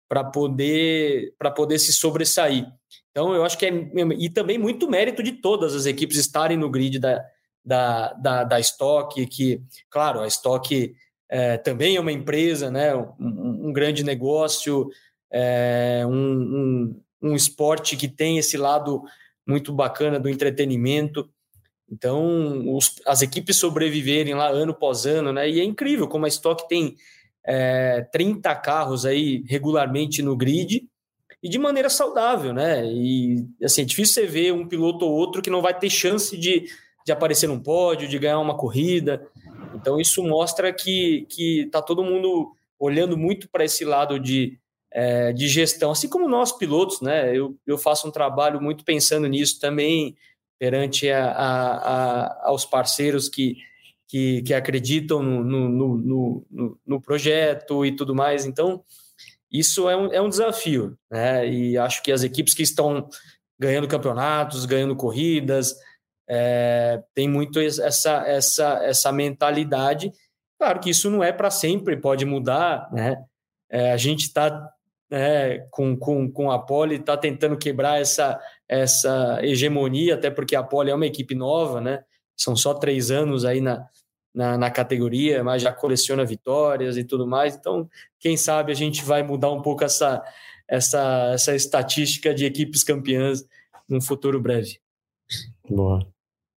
[0.07, 2.67] para poder para poder se sobressair.
[3.11, 3.73] Então, eu acho que é
[4.19, 7.25] e também muito mérito de todas as equipes estarem no grid da
[7.65, 10.95] da, da, da Stock, que, claro, a Stock
[11.29, 14.89] é, também é uma empresa, né, um, um grande negócio,
[15.33, 19.03] é um, um, um esporte que tem esse lado
[19.47, 21.29] muito bacana do entretenimento.
[21.91, 25.49] Então, os, as equipes sobreviverem lá ano após ano, né?
[25.49, 26.97] E é incrível como a Stock tem
[27.45, 30.89] é, 30 carros aí regularmente no grid
[31.43, 32.85] e de maneira saudável, né?
[32.87, 36.37] E assim, é difícil você ver um piloto ou outro que não vai ter chance
[36.37, 36.67] de,
[37.05, 39.27] de aparecer num pódio, de ganhar uma corrida.
[39.75, 44.59] Então isso mostra que que está todo mundo olhando muito para esse lado de,
[44.93, 47.37] é, de gestão, assim como nós pilotos, né?
[47.37, 50.17] Eu, eu faço um trabalho muito pensando nisso também
[50.59, 53.57] perante a, a, a, aos parceiros que,
[54.09, 58.45] que, que acreditam no, no, no, no, projeto e tudo mais.
[58.45, 58.83] Então,
[59.51, 61.49] isso é um, é um desafio, né?
[61.49, 63.09] E acho que as equipes que estão
[63.59, 65.75] ganhando campeonatos, ganhando corridas,
[66.29, 70.13] é, tem muito essa, essa, essa mentalidade.
[70.59, 73.25] Claro que isso não é para sempre, pode mudar, né?
[73.71, 74.69] É, a gente está
[75.11, 80.63] né, com, com, com a Poli, está tentando quebrar essa, essa hegemonia, até porque a
[80.63, 82.05] Poli é uma equipe nova, né?
[82.37, 83.85] São só três anos aí na,
[84.35, 87.57] na, na, categoria, mas já coleciona vitórias e tudo mais.
[87.57, 90.23] Então, quem sabe a gente vai mudar um pouco essa,
[90.69, 93.45] essa, essa estatística de equipes campeãs
[93.89, 94.79] num futuro breve.
[95.69, 95.99] Boa.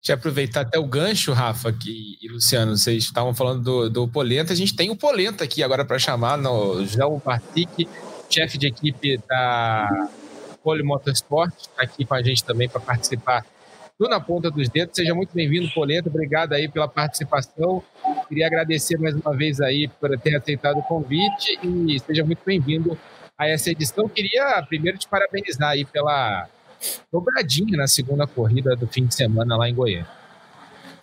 [0.02, 4.08] Deixa eu aproveitar até o gancho, Rafa que, e Luciano, vocês estavam falando do, do
[4.08, 4.52] Polenta.
[4.52, 7.88] A gente tem o Polenta aqui agora para chamar, no João Bartik,
[8.32, 10.08] chefe de equipe da
[10.62, 13.44] Poli Motorsport, está aqui com a gente também para participar
[13.98, 14.96] do Na Ponta dos Dedos.
[14.96, 16.08] Seja muito bem-vindo, Polenta.
[16.08, 17.82] Obrigado aí pela participação.
[18.28, 22.98] Queria agradecer mais uma vez aí por ter aceitado o convite e seja muito bem-vindo
[23.36, 24.08] a essa edição.
[24.08, 26.48] Queria primeiro te parabenizar aí pela
[27.12, 30.21] dobradinha na segunda corrida do fim de semana lá em Goiânia.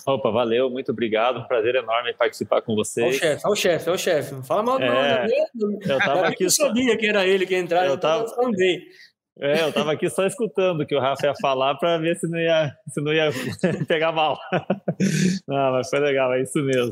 [0.09, 3.05] Opa, valeu, muito obrigado, um prazer enorme participar com vocês.
[3.05, 5.97] Olha o chefe, olha o chefe, olha o chefe, não fala mal é, não, eu
[5.99, 8.81] tava aqui eu sabia que era ele que ia entrar, eu tava, também.
[9.39, 12.27] É, eu tava aqui só escutando o que o Rafa ia falar para ver se
[12.27, 13.29] não ia, se não ia
[13.87, 14.37] pegar mal.
[15.47, 16.91] Não, mas foi legal, é isso mesmo.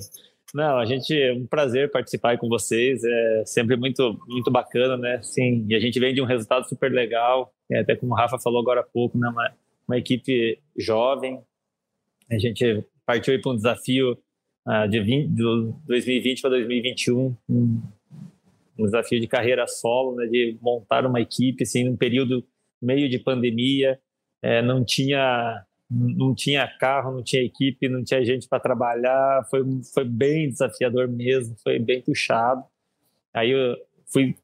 [0.53, 5.19] Não, a gente, é um prazer participar com vocês, é sempre muito, muito bacana, né?
[5.23, 8.39] Sim, e a gente vem de um resultado super legal, é, até como o Rafa
[8.39, 9.27] falou agora há pouco, né?
[9.27, 9.53] Uma,
[9.87, 11.41] uma equipe jovem,
[12.31, 14.11] a gente partiu para um desafio
[14.67, 15.29] uh, de 20,
[15.87, 17.81] 2020 para 2021, um,
[18.77, 20.27] um, desafio de carreira solo, né?
[20.27, 22.45] De montar uma equipe, assim, num período
[22.81, 23.97] meio de pandemia,
[24.43, 29.61] é, não tinha não tinha carro, não tinha equipe, não tinha gente para trabalhar, foi,
[29.93, 32.61] foi bem desafiador mesmo, foi bem puxado.
[33.33, 33.77] Aí eu
[34.11, 34.35] fui,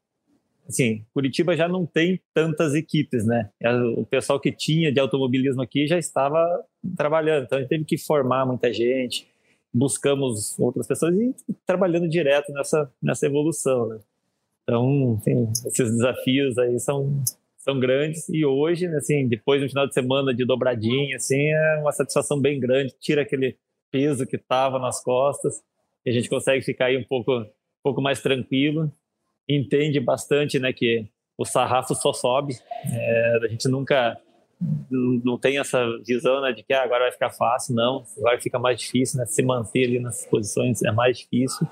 [0.68, 3.50] assim, Curitiba já não tem tantas equipes, né?
[3.96, 6.64] O pessoal que tinha de automobilismo aqui já estava
[6.96, 9.26] trabalhando, então a gente teve que formar muita gente,
[9.72, 11.34] buscamos outras pessoas e
[11.66, 13.98] trabalhando direto nessa, nessa evolução, né?
[14.62, 15.20] Então,
[15.66, 17.22] esses desafios aí são,
[17.58, 21.78] são grandes e hoje, assim, depois de um final de semana de dobradinha, assim, é
[21.80, 23.58] uma satisfação bem grande, tira aquele
[23.90, 25.62] peso que estava nas costas
[26.04, 27.46] e a gente consegue ficar aí um pouco, um
[27.82, 28.90] pouco mais tranquilo,
[29.48, 32.54] entende bastante, né, que o sarrafo só sobe,
[32.90, 34.18] é, a gente nunca
[34.90, 38.58] não tem essa visão né, de que ah, agora vai ficar fácil, não, agora fica
[38.58, 41.66] mais difícil, né, se manter ali nas posições é mais difícil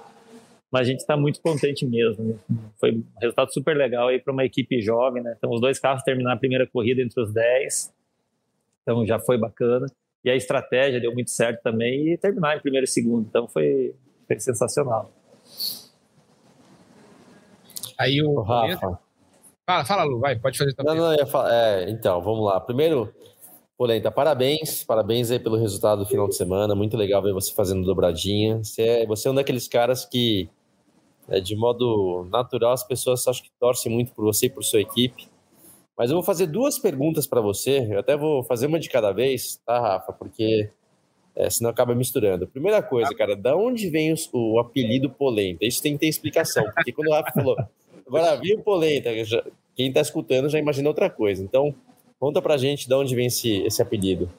[0.73, 2.25] mas a gente está muito contente mesmo.
[2.25, 2.39] Né?
[2.81, 5.35] Foi um resultado super legal aí para uma equipe jovem, né?
[5.37, 7.93] Então, os dois carros terminaram a primeira corrida entre os 10,
[8.81, 9.87] então já foi bacana.
[10.25, 13.95] E a estratégia deu muito certo também e terminar em primeiro e segundo, então foi,
[14.27, 15.13] foi sensacional.
[17.99, 18.99] Aí o Rafa.
[19.65, 20.97] Fala, fala, Lu, vai, pode fazer também.
[20.97, 22.61] Não, não, falar, é, então, vamos lá.
[22.61, 23.13] Primeiro,
[23.77, 26.75] Polenta, parabéns, parabéns aí pelo resultado do final de semana.
[26.75, 28.59] Muito legal ver você fazendo dobradinha.
[28.63, 30.49] Você é, você é um daqueles caras que
[31.29, 34.81] é, de modo natural, as pessoas acho que torcem muito por você e por sua
[34.81, 35.29] equipe.
[35.97, 37.87] Mas eu vou fazer duas perguntas para você.
[37.91, 40.13] Eu até vou fazer uma de cada vez, tá, Rafa?
[40.13, 40.71] Porque
[41.35, 42.47] é, senão acaba misturando.
[42.47, 45.65] Primeira coisa, cara, da onde vem o, o apelido Polenta?
[45.65, 46.65] Isso tem que ter explicação.
[46.75, 47.57] Porque quando o Rafa falou,
[48.17, 49.11] agora viu Polenta,
[49.75, 51.43] quem está escutando já imagina outra coisa.
[51.43, 51.75] Então,
[52.19, 54.31] conta pra gente de onde vem esse, esse apelido.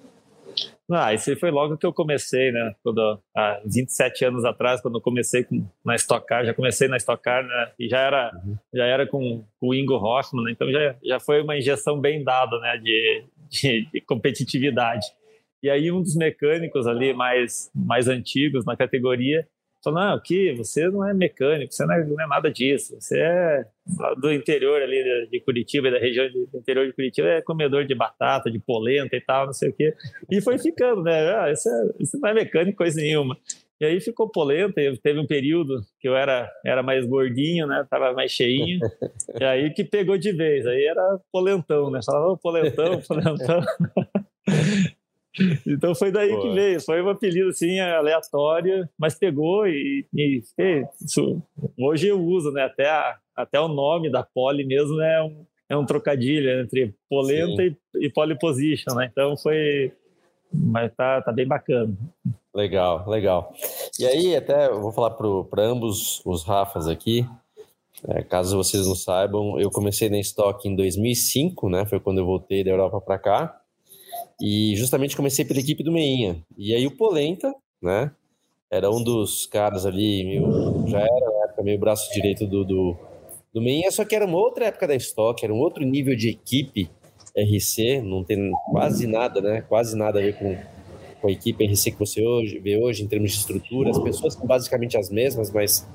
[0.91, 2.75] Ah, esse foi logo que eu comecei, né?
[2.83, 6.97] Quando, há 27 anos atrás, quando eu comecei com, na Stock Car, já comecei na
[6.97, 7.71] Stock Car, né?
[7.79, 8.57] E já era, uhum.
[8.73, 10.51] já era com, com, o Ingo Hoffman, né?
[10.51, 12.77] Então já, já foi uma injeção bem dada, né?
[12.77, 15.05] De, de, de competitividade.
[15.63, 19.47] E aí um dos mecânicos ali mais, mais antigos na categoria
[19.83, 23.19] Falou, não, que você não é mecânico, você não é, não é, nada disso, você
[23.19, 23.65] é
[24.17, 28.49] do interior ali de Curitiba, da região do interior de Curitiba, é comedor de batata,
[28.49, 29.93] de polenta e tal, não sei o quê.
[30.31, 31.35] E foi ficando, né?
[31.35, 33.37] Ah, isso, é, isso não é mecânico, coisa nenhuma.
[33.81, 37.85] E aí ficou polenta, teve um período que eu era, era mais gordinho, né?
[37.89, 38.79] Tava mais cheinho.
[39.37, 41.99] e aí que pegou de vez, aí era polentão, né?
[42.05, 43.59] Falava, polentão, polentão.
[45.65, 50.85] Então foi daí que veio, foi um apelido assim aleatório, mas pegou e, e, e
[51.03, 51.41] isso,
[51.77, 52.63] hoje eu uso, né?
[52.63, 57.63] Até, a, até o nome da pole mesmo é um, é um trocadilho entre polenta
[57.63, 59.09] e, e pole position, né?
[59.11, 59.91] Então foi,
[60.53, 61.95] mas tá, tá bem bacana.
[62.53, 63.53] Legal, legal.
[63.99, 67.27] E aí, até eu vou falar para ambos os Rafas aqui,
[68.07, 71.85] é, caso vocês não saibam, eu comecei na Stock em 2005, né?
[71.85, 73.59] Foi quando eu voltei da Europa para cá.
[74.41, 76.43] E justamente comecei pela equipe do Meinha.
[76.57, 78.11] E aí o Polenta, né?
[78.71, 82.97] Era um dos caras ali, meio, já era na época meio braço direito do, do,
[83.53, 86.29] do Meinha, só que era uma outra época da Stock, era um outro nível de
[86.29, 86.89] equipe
[87.37, 89.61] RC, não tem quase nada, né?
[89.61, 90.57] Quase nada a ver com,
[91.21, 93.91] com a equipe RC que você hoje, vê hoje em termos de estrutura.
[93.91, 95.87] As pessoas são basicamente as mesmas, mas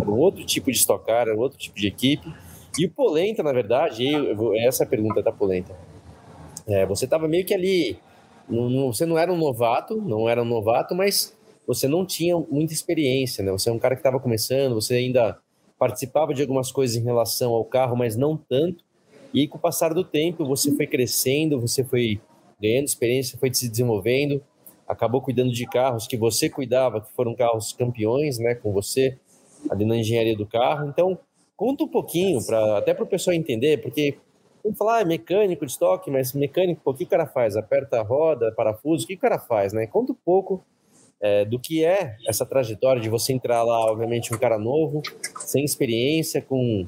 [0.00, 2.32] era um outro tipo de estocar, era um outro tipo de equipe.
[2.78, 5.74] E o Polenta, na verdade, eu, essa é a pergunta da Polenta.
[6.66, 7.96] É, você estava meio que ali,
[8.88, 13.44] você não era um novato, não era um novato, mas você não tinha muita experiência,
[13.44, 13.52] né?
[13.52, 15.38] Você é um cara que estava começando, você ainda
[15.78, 18.84] participava de algumas coisas em relação ao carro, mas não tanto.
[19.32, 22.20] E com o passar do tempo, você foi crescendo, você foi
[22.60, 24.42] ganhando experiência, foi se desenvolvendo,
[24.88, 29.18] acabou cuidando de carros que você cuidava, que foram carros campeões, né, com você
[29.70, 30.88] ali na engenharia do carro.
[30.88, 31.18] Então,
[31.56, 34.16] conta um pouquinho, pra, até para o pessoal entender, porque
[34.66, 37.56] vamos falar, ah, é mecânico de estoque, mas mecânico, o que o cara faz?
[37.56, 39.86] Aperta a roda, parafuso, o que o cara faz, né?
[39.86, 40.64] Conta um pouco
[41.20, 45.02] é, do que é essa trajetória de você entrar lá, obviamente, um cara novo,
[45.38, 46.84] sem experiência, com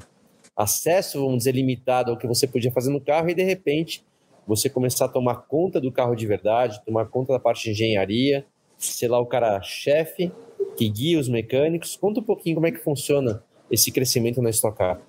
[0.55, 4.03] acesso, vamos dizer, limitado ao que você podia fazer no carro e, de repente,
[4.45, 8.45] você começar a tomar conta do carro de verdade, tomar conta da parte de engenharia,
[8.77, 10.31] ser lá o cara chefe
[10.75, 11.95] que guia os mecânicos.
[11.95, 14.99] Conta um pouquinho como é que funciona esse crescimento na Stock Car.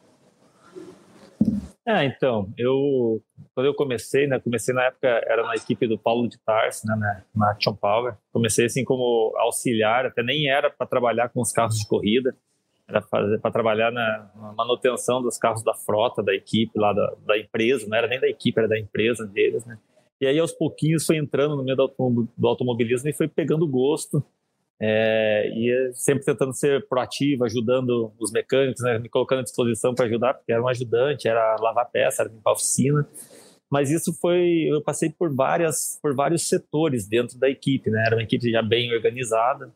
[1.90, 3.20] É, então, eu
[3.52, 6.94] quando eu comecei, né, comecei na época era na equipe do Paulo de Tarso, né,
[6.94, 8.14] na, na Action Power.
[8.32, 12.32] Comecei assim como auxiliar, até nem era para trabalhar com os carros de corrida,
[12.88, 17.36] era para trabalhar na, na, manutenção dos carros da frota da equipe lá da, da,
[17.36, 19.76] empresa, não era nem da equipe, era da empresa deles, né.
[20.20, 24.22] E aí aos pouquinhos foi entrando no meio do, automobilismo e foi pegando gosto
[24.82, 30.06] é, e sempre tentando ser proativo, ajudando os mecânicos, né, me colocando à disposição para
[30.06, 33.06] ajudar, porque era um ajudante, era lavar peça, era limpar a oficina.
[33.70, 38.04] Mas isso foi, eu passei por várias, por vários setores dentro da equipe, né?
[38.06, 39.70] Era uma equipe já bem organizada.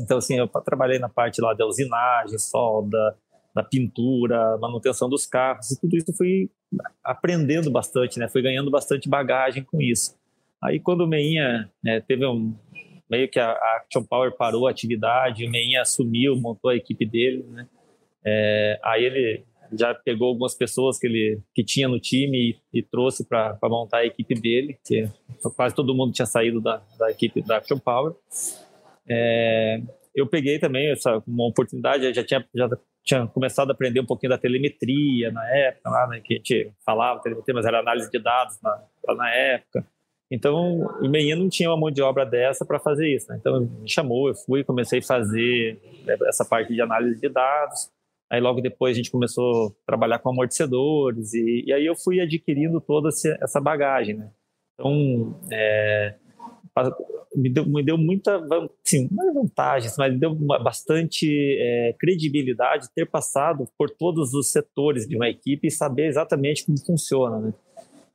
[0.00, 3.16] Então assim, eu trabalhei na parte lá da usinagem, solda,
[3.54, 6.50] da pintura, manutenção dos carros e tudo isso fui
[7.02, 8.28] aprendendo bastante, né?
[8.28, 10.16] Fui ganhando bastante bagagem com isso.
[10.62, 12.54] Aí quando o Meinha né, teve um,
[13.14, 17.44] meio que a, Action Power parou a atividade, o Meinha assumiu, montou a equipe dele,
[17.48, 17.66] né?
[18.26, 22.82] É, aí ele já pegou algumas pessoas que ele que tinha no time e, e
[22.82, 25.08] trouxe para montar a equipe dele, que
[25.56, 28.14] quase todo mundo tinha saído da, da equipe da Action Power.
[29.08, 29.80] É,
[30.14, 32.68] eu peguei também essa uma oportunidade, já tinha já
[33.04, 36.72] tinha começado a aprender um pouquinho da telemetria na época, lá, né, que a gente
[36.84, 38.82] falava telemetria, mas era análise de dados na,
[39.14, 39.86] na época.
[40.34, 43.30] Então, o Meinha não tinha uma mão de obra dessa para fazer isso.
[43.30, 43.38] Né?
[43.40, 47.88] Então, me chamou, eu fui, comecei a fazer né, essa parte de análise de dados.
[48.28, 51.32] Aí, logo depois, a gente começou a trabalhar com amortecedores.
[51.34, 54.16] E, e aí, eu fui adquirindo toda essa bagagem.
[54.16, 54.28] Né?
[54.74, 56.16] Então, é,
[57.36, 58.36] me, deu, me deu muita
[58.84, 61.28] assim, não é vantagens, mas me deu bastante
[61.60, 66.76] é, credibilidade ter passado por todos os setores de uma equipe e saber exatamente como
[66.84, 67.38] funciona.
[67.38, 67.54] Né?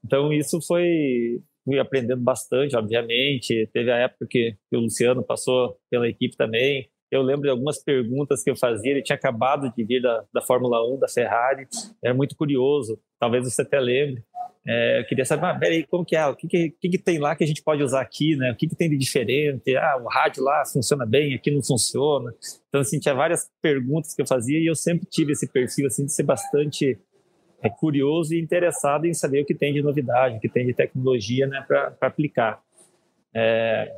[0.04, 3.70] Então, isso foi, fui aprendendo bastante, obviamente.
[3.72, 6.90] Teve a época que, que, o Luciano passou pela equipe também.
[7.12, 8.92] Eu lembro de algumas perguntas que eu fazia.
[8.92, 11.68] Ele tinha acabado de vir da, da Fórmula 1, da Ferrari.
[12.04, 13.00] Era muito curioso.
[13.20, 14.24] Talvez você até lembre.
[14.68, 16.26] É, eu queria saber, ah, peraí, como que é?
[16.28, 18.52] O que, que, que, tem lá que a gente pode usar aqui, né?
[18.52, 19.76] O que, que tem de diferente?
[19.76, 22.32] Ah, o rádio lá funciona bem, aqui não funciona.
[22.68, 26.06] Então, assim, tinha várias perguntas que eu fazia e eu sempre tive esse perfil, assim,
[26.06, 27.00] de ser bastante
[27.62, 30.74] é curioso e interessado em saber o que tem de novidade, o que tem de
[30.74, 32.62] tecnologia né, para aplicar.
[33.34, 33.92] É,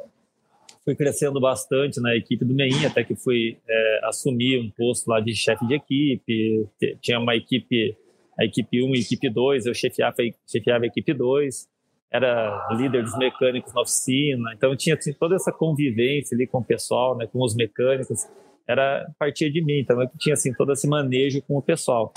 [0.84, 5.19] fui crescendo bastante na equipe do MEIN, até que fui é, assumir um posto lá
[5.19, 6.67] de chefe de equipe.
[7.02, 7.95] Tinha uma equipe,
[8.39, 10.15] a equipe 1 e a equipe 2, eu chefiava,
[10.47, 11.69] chefiava a equipe 2,
[12.12, 16.63] era líder dos mecânicos na oficina, então tinha assim, toda essa convivência ali com o
[16.63, 18.27] pessoal, né, com os mecânicos,
[18.67, 22.13] era partia de mim, então eu tinha assim, todo esse manejo com o pessoal.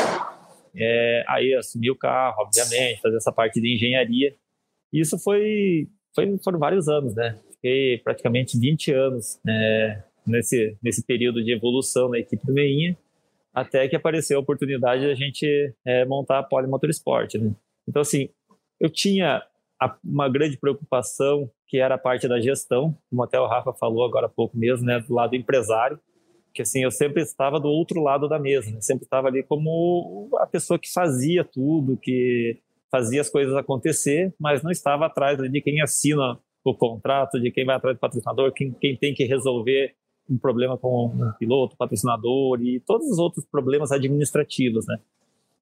[0.77, 4.35] É, aí assumi o carro, obviamente, fazer essa parte de engenharia.
[4.93, 7.39] Isso foi, foi foram vários anos, né?
[7.53, 12.97] Fiquei praticamente 20 anos né, nesse, nesse período de evolução na equipe do Meinha,
[13.53, 17.35] até que apareceu a oportunidade de a gente é, montar a Polimotorsport.
[17.35, 17.53] Né?
[17.89, 18.29] Então, assim,
[18.81, 19.43] eu tinha
[20.05, 24.27] uma grande preocupação que era a parte da gestão, como até o Rafa falou agora
[24.27, 25.99] há pouco mesmo, né, do lado empresário
[26.55, 28.81] que assim eu sempre estava do outro lado da mesa, né?
[28.81, 34.63] sempre estava ali como a pessoa que fazia tudo, que fazia as coisas acontecer, mas
[34.63, 38.73] não estava atrás de quem assina o contrato, de quem vai atrás do patrocinador, quem,
[38.81, 39.95] quem tem que resolver
[40.31, 44.97] um problema com um piloto, patrocinador e todos os outros problemas administrativos, né?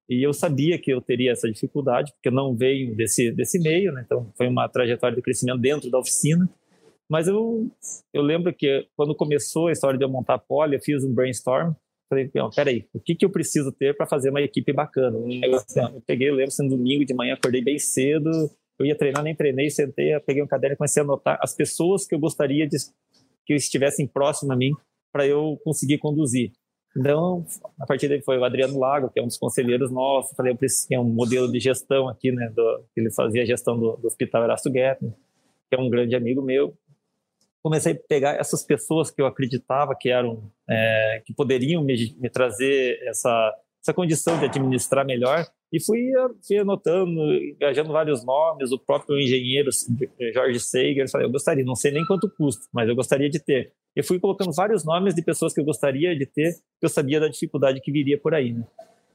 [0.09, 3.91] E eu sabia que eu teria essa dificuldade, porque eu não venho desse, desse meio,
[3.91, 4.03] né?
[4.05, 6.47] Então, foi uma trajetória de crescimento dentro da oficina.
[7.13, 7.69] Mas eu,
[8.11, 11.13] eu lembro que quando começou a história de eu montar a pole, eu fiz um
[11.13, 11.73] brainstorm.
[12.09, 15.19] Falei, peraí, o que, que eu preciso ter para fazer uma equipe bacana?
[15.55, 18.31] Assim, eu peguei, eu lembro, sendo domingo de manhã, acordei bem cedo,
[18.79, 22.07] eu ia treinar, nem treinei, sentei, peguei um caderno e comecei a anotar as pessoas
[22.07, 22.77] que eu gostaria de
[23.45, 24.71] que estivessem próximas a mim
[25.11, 26.51] para eu conseguir conduzir.
[26.97, 27.45] Então,
[27.79, 30.35] a partir daí foi o Adriano Lago, que é um dos conselheiros nossos.
[30.35, 32.51] Falei, eu preciso um modelo de gestão aqui, né?
[32.55, 35.13] Do, ele fazia a gestão do, do Hospital Erasto Gueto,
[35.69, 36.75] que é um grande amigo meu.
[37.63, 42.29] Comecei a pegar essas pessoas que eu acreditava que eram, é, que poderiam me, me
[42.29, 46.11] trazer essa, essa condição de administrar melhor e fui,
[46.45, 49.71] fui anotando, engajando vários nomes, o próprio engenheiro
[50.31, 53.73] Jorge Seiger, falei, eu gostaria, não sei nem quanto custa, mas eu gostaria de ter.
[53.95, 57.19] Eu fui colocando vários nomes de pessoas que eu gostaria de ter, que eu sabia
[57.19, 58.63] da dificuldade que viria por aí, né?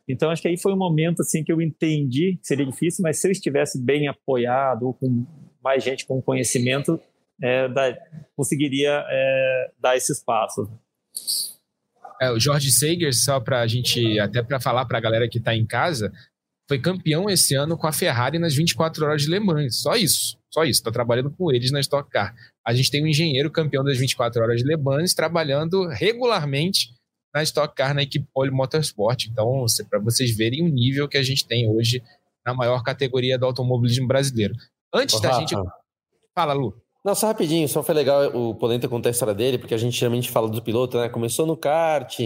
[0.09, 3.20] Então acho que aí foi um momento assim que eu entendi que seria difícil, mas
[3.20, 5.24] se eu estivesse bem apoiado ou com
[5.62, 6.99] mais gente com conhecimento,
[7.43, 7.97] é, da,
[8.36, 10.68] conseguiria é, dar esses passos.
[12.20, 15.39] É, o Jorge Sager, só para a gente, até para falar para a galera que
[15.39, 16.12] está em casa,
[16.68, 19.80] foi campeão esse ano com a Ferrari nas 24 horas de Le Mans.
[19.80, 20.36] Só isso.
[20.53, 20.80] Só isso.
[20.80, 22.34] Está trabalhando com eles na Stock Car.
[22.66, 26.91] A gente tem um engenheiro campeão das 24 horas de Le Mans trabalhando regularmente
[27.34, 29.26] na Stock Car, na equipe Pole Motorsport.
[29.26, 32.03] Então, para vocês verem o nível que a gente tem hoje
[32.45, 34.55] na maior categoria do automobilismo brasileiro.
[34.93, 35.41] Antes Ô, da Rafa.
[35.41, 35.55] gente.
[36.34, 36.74] Fala, Lu.
[37.09, 39.98] Não, só rapidinho, só foi legal o Polenta contar a história dele, porque a gente
[39.98, 41.09] geralmente fala do piloto, né?
[41.09, 42.20] Começou no kart,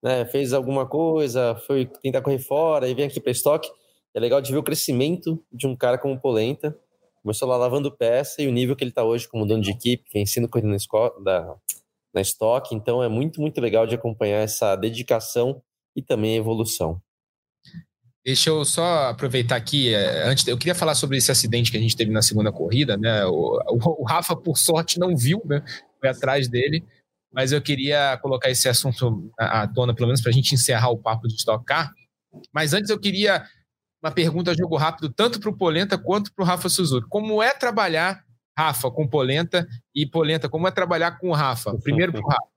[0.00, 3.68] né, fez alguma coisa, foi tentar correr fora e vem aqui para estoque.
[4.14, 6.78] É legal de ver o crescimento de um cara como o Polenta.
[7.20, 10.08] Começou lá lavando peça e o nível que ele está hoje como dono de equipe,
[10.08, 11.56] que ensina correndo na, escola, da,
[12.14, 12.76] na estoque.
[12.76, 15.60] Então é muito, muito legal de acompanhar essa dedicação
[15.96, 17.02] e também a evolução.
[18.24, 21.80] Deixa eu só aproveitar aqui, é, antes eu queria falar sobre esse acidente que a
[21.80, 23.24] gente teve na segunda corrida, né?
[23.26, 25.62] O, o, o Rafa, por sorte, não viu, né?
[25.98, 26.84] Foi atrás dele,
[27.32, 30.98] mas eu queria colocar esse assunto à, tona, pelo menos para a gente encerrar o
[30.98, 31.90] papo de Stock Car.
[32.52, 33.44] Mas antes eu queria
[34.00, 37.08] uma pergunta jogo rápido, tanto para o Polenta quanto para o Rafa Suzuki.
[37.08, 38.24] Como é trabalhar,
[38.56, 41.76] Rafa, com Polenta e Polenta, como é trabalhar com o Rafa?
[41.78, 42.52] Primeiro para o Rafa.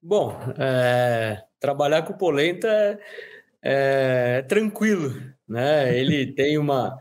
[0.00, 2.98] Bom, é, trabalhar com Polenta é,
[3.62, 5.14] é, tranquilo,
[5.48, 5.98] né?
[5.98, 6.98] Ele tem uma,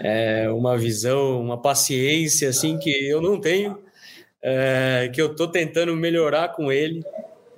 [0.00, 3.84] é, uma visão, uma paciência assim que eu não tenho
[4.48, 7.02] é, que eu estou tentando melhorar com ele.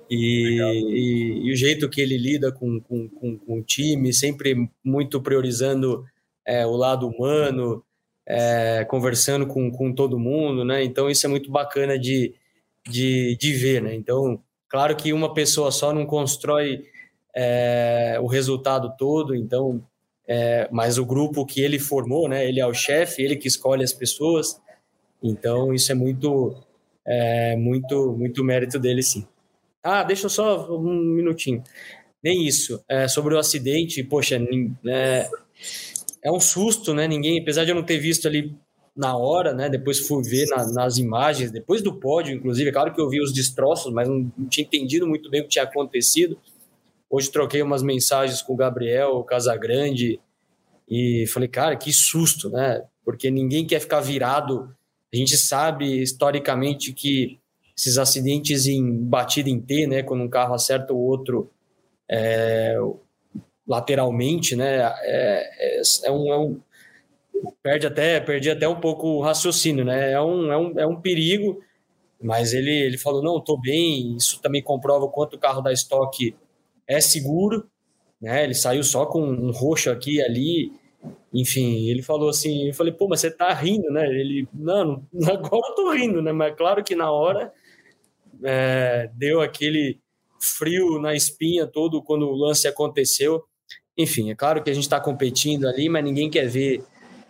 [0.09, 4.67] E, e, e, o jeito que ele lida com, com, com, com o time, sempre
[4.83, 6.03] muito priorizando
[6.43, 7.83] é, o lado humano,
[8.27, 10.83] é, conversando com, com todo mundo, né?
[10.83, 12.33] Então isso é muito bacana de,
[12.89, 13.93] de, de ver, né?
[13.93, 16.85] Então, claro que uma pessoa só não constrói
[17.35, 19.83] é, o resultado todo, então,
[20.27, 22.47] é, mas o grupo que ele formou, né?
[22.47, 24.59] Ele é o chefe, ele que escolhe as pessoas,
[25.21, 26.55] então isso é muito
[27.05, 29.25] é, muito, muito mérito dele, sim.
[29.83, 31.63] Ah, deixa eu só um minutinho.
[32.23, 32.83] Nem isso.
[32.87, 34.39] É, sobre o acidente, poxa,
[34.85, 35.29] é,
[36.23, 37.07] é um susto, né?
[37.07, 38.55] Ninguém, apesar de eu não ter visto ali
[38.95, 39.69] na hora, né?
[39.69, 42.69] Depois fui ver na, nas imagens, depois do pódio, inclusive.
[42.69, 45.43] É claro que eu vi os destroços, mas não, não, tinha entendido muito bem o
[45.45, 46.37] que tinha acontecido.
[47.09, 50.19] Hoje troquei umas mensagens com o Gabriel o Casagrande
[50.87, 52.83] e falei, cara, que susto, né?
[53.03, 54.75] Porque ninguém quer ficar virado
[55.11, 57.39] a gente sabe historicamente que
[57.75, 61.49] esses acidentes em batida em T, né, quando um carro acerta o outro
[62.07, 62.75] é,
[63.67, 66.61] lateralmente, né, é, é, é, um, é, um,
[67.63, 71.01] perde até perdi até um pouco o raciocínio, né, é um, é um, é um
[71.01, 71.59] perigo,
[72.21, 75.73] mas ele, ele falou não, estou bem, isso também comprova o quanto o carro da
[75.73, 76.35] estoque
[76.89, 77.69] é seguro,
[78.19, 80.71] né, ele saiu só com um roxo aqui e ali,
[81.33, 84.05] enfim, ele falou assim, eu falei, pô, mas você tá rindo, né?
[84.07, 86.31] Ele, não, agora eu tô rindo, né?
[86.31, 87.53] Mas claro que na hora
[88.43, 89.99] é, deu aquele
[90.41, 93.43] frio na espinha todo quando o lance aconteceu.
[93.97, 96.83] Enfim, é claro que a gente está competindo ali, mas ninguém quer ver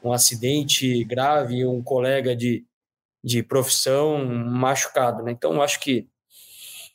[0.03, 2.64] um acidente grave, um colega de,
[3.24, 5.32] de profissão machucado, né?
[5.32, 6.07] Então, acho que,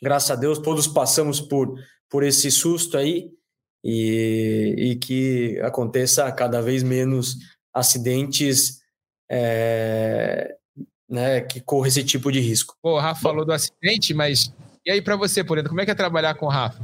[0.00, 1.74] graças a Deus, todos passamos por,
[2.14, 3.28] por esse susto aí
[3.84, 7.38] e, e que aconteça cada vez menos
[7.74, 8.80] acidentes
[9.28, 10.54] é,
[11.10, 12.76] né, que corra esse tipo de risco.
[12.80, 14.54] o Rafa falou do acidente, mas
[14.86, 16.80] e aí para você, por exemplo, como é que é trabalhar com o Rafa?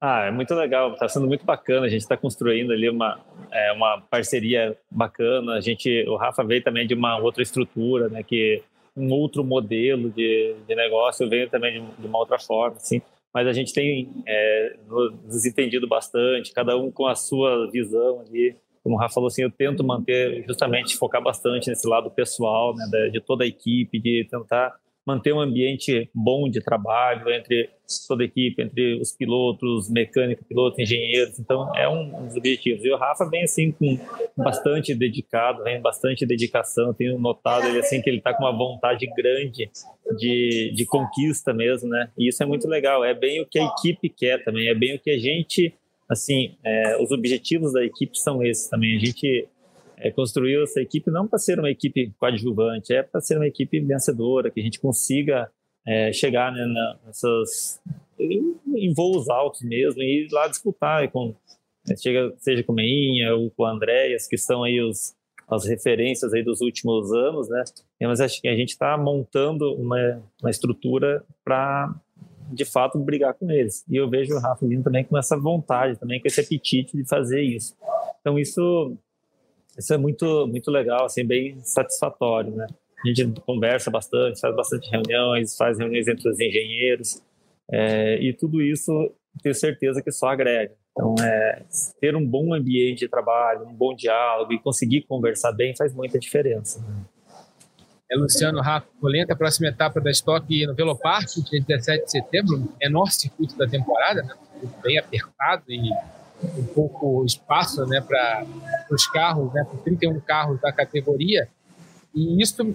[0.00, 1.84] Ah, é muito legal, está sendo muito bacana.
[1.84, 3.20] A gente está construindo ali uma,
[3.52, 5.52] é, uma parceria bacana.
[5.52, 8.22] A gente, o Rafa veio também de uma outra estrutura, né?
[8.22, 8.62] Que
[8.96, 13.02] um outro modelo de, de negócio veio também de, de uma outra forma, assim.
[13.34, 18.56] Mas a gente tem é, nos entendido bastante, cada um com a sua visão ali.
[18.82, 23.08] Como o Rafa falou assim, eu tento manter, justamente focar bastante nesse lado pessoal, né,
[23.10, 24.74] de toda a equipe, de tentar
[25.06, 27.68] manter um ambiente bom de trabalho entre
[28.08, 31.38] toda a equipe, entre os pilotos, mecânicos, pilotos, engenheiros.
[31.38, 32.82] Então, é um, dos objetivos.
[32.84, 33.98] E o Rafa vem assim com
[34.36, 36.94] bastante dedicado, vem bastante dedicação.
[36.94, 39.70] Tenho notado ele assim que ele está com uma vontade grande
[40.16, 42.10] de, de conquista mesmo, né?
[42.16, 43.04] E isso é muito legal.
[43.04, 44.68] É bem o que a equipe quer também.
[44.68, 45.74] É bem o que a gente,
[46.08, 48.96] assim, é, os objetivos da equipe são esses também.
[48.96, 49.46] A gente
[49.98, 53.80] é, construiu essa equipe não para ser uma equipe coadjuvante, é para ser uma equipe
[53.80, 55.50] vencedora, que a gente consiga
[55.86, 56.66] é, chegar né,
[57.04, 57.80] nessas
[58.18, 61.34] em, em, voos altos mesmo e ir lá disputar com
[61.86, 61.94] né,
[62.38, 65.14] seja com o Meinha ou com o Andréas, que são aí os,
[65.48, 67.62] as referências aí dos últimos anos, né?
[68.00, 71.94] Mas acho que a gente está montando uma, uma estrutura para
[72.50, 73.84] de fato brigar com eles.
[73.88, 77.06] E eu vejo o Rafa vindo também com essa vontade, também com esse apetite de
[77.06, 77.74] fazer isso.
[78.20, 78.96] Então isso
[79.78, 82.66] isso é muito, muito legal, assim, bem satisfatório, né?
[83.04, 87.22] A gente conversa bastante, faz bastante reuniões, faz reuniões entre os engenheiros,
[87.70, 88.92] é, e tudo isso
[89.42, 90.72] tenho certeza que só agrega.
[90.92, 91.62] Então, é,
[92.00, 96.18] ter um bom ambiente de trabalho, um bom diálogo e conseguir conversar bem faz muita
[96.18, 96.80] diferença.
[96.80, 97.04] Né?
[98.10, 98.86] É Luciano Rafa
[99.28, 104.22] a próxima etapa da Stock no Velopark, dia 17 de setembro, menor circuito da temporada,
[104.22, 104.34] né?
[104.82, 105.90] bem apertado e
[106.58, 108.46] um pouco espaço né, para
[108.90, 111.48] os carros, né, para 31 carros da categoria.
[112.14, 112.74] E isso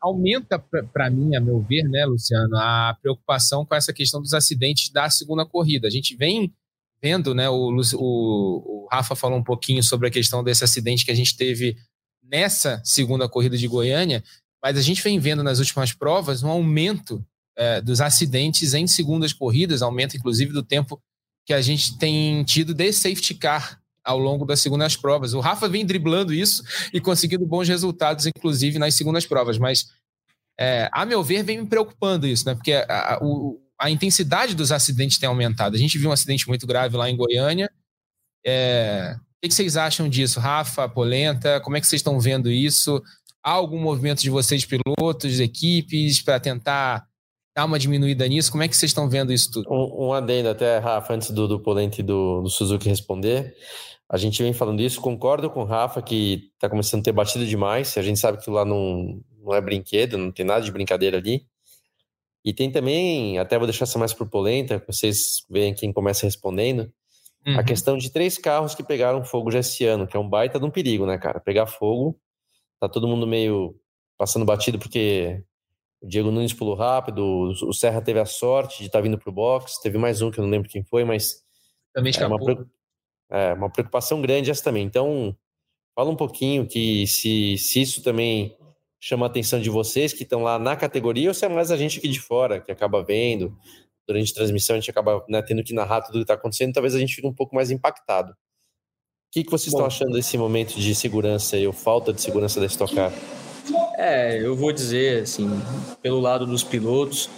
[0.00, 4.90] aumenta para mim, a meu ver, né, Luciano, a preocupação com essa questão dos acidentes
[4.90, 5.86] da segunda corrida.
[5.86, 6.52] A gente vem
[7.02, 11.10] vendo, né, o, o, o Rafa falou um pouquinho sobre a questão desse acidente que
[11.10, 11.76] a gente teve
[12.22, 14.22] nessa segunda corrida de Goiânia,
[14.62, 17.24] mas a gente vem vendo nas últimas provas um aumento
[17.56, 21.00] é, dos acidentes em segundas corridas, aumento inclusive do tempo
[21.46, 25.34] que a gente tem tido de safety car ao longo das segundas provas.
[25.34, 26.62] O Rafa vem driblando isso
[26.92, 29.86] e conseguindo bons resultados, inclusive nas segundas provas, mas
[30.58, 32.54] é, a meu ver vem me preocupando isso, né?
[32.54, 35.74] Porque a, a, o, a, intensidade dos acidentes tem aumentado.
[35.74, 37.70] A gente viu um acidente muito grave lá em Goiânia.
[38.44, 41.60] É, o que vocês acham disso, Rafa, Polenta?
[41.60, 43.02] Como é que vocês estão vendo isso?
[43.42, 47.06] Há algum movimento de vocês, pilotos, equipes, para tentar
[47.60, 48.50] dar uma diminuída nisso?
[48.50, 49.70] Como é que vocês estão vendo isso tudo?
[49.70, 53.54] Um, um adendo até, Rafa, antes do, do Polente e do, do Suzuki responder.
[54.08, 57.46] A gente vem falando isso, concordo com o Rafa que está começando a ter batido
[57.46, 57.96] demais.
[57.96, 61.46] A gente sabe que lá não, não é brinquedo, não tem nada de brincadeira ali.
[62.42, 66.24] E tem também, até vou deixar essa mais para o Polenta, vocês veem quem começa
[66.24, 66.90] respondendo,
[67.46, 67.58] uhum.
[67.58, 70.58] a questão de três carros que pegaram fogo já esse ano, que é um baita
[70.58, 71.38] de um perigo, né, cara?
[71.38, 72.18] Pegar fogo,
[72.80, 73.76] tá todo mundo meio
[74.16, 75.44] passando batido porque
[76.00, 79.28] o Diego Nunes pulou rápido, o Serra teve a sorte de estar tá vindo para
[79.28, 81.44] o box, teve mais um que eu não lembro quem foi, mas.
[81.92, 82.50] Também escapou.
[82.50, 82.68] É uma,
[83.30, 84.84] é uma preocupação grande essa também.
[84.84, 85.36] Então,
[85.94, 88.56] fala um pouquinho que se, se isso também
[88.98, 91.76] chama a atenção de vocês que estão lá na categoria ou se é mais a
[91.76, 93.56] gente aqui de fora que acaba vendo.
[94.06, 96.72] Durante a transmissão a gente acaba né, tendo que narrar tudo o que está acontecendo,
[96.72, 98.32] talvez a gente fique um pouco mais impactado.
[98.32, 98.36] O
[99.32, 102.58] que, que vocês Bom, estão achando desse momento de segurança e ou falta de segurança
[102.58, 103.12] da Stock Car?
[103.96, 105.48] É, eu vou dizer, assim,
[106.02, 107.28] pelo lado dos pilotos,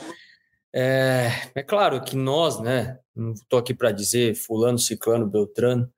[0.75, 5.91] é, é claro que nós, né, não estou aqui para dizer fulano, ciclano, beltrano,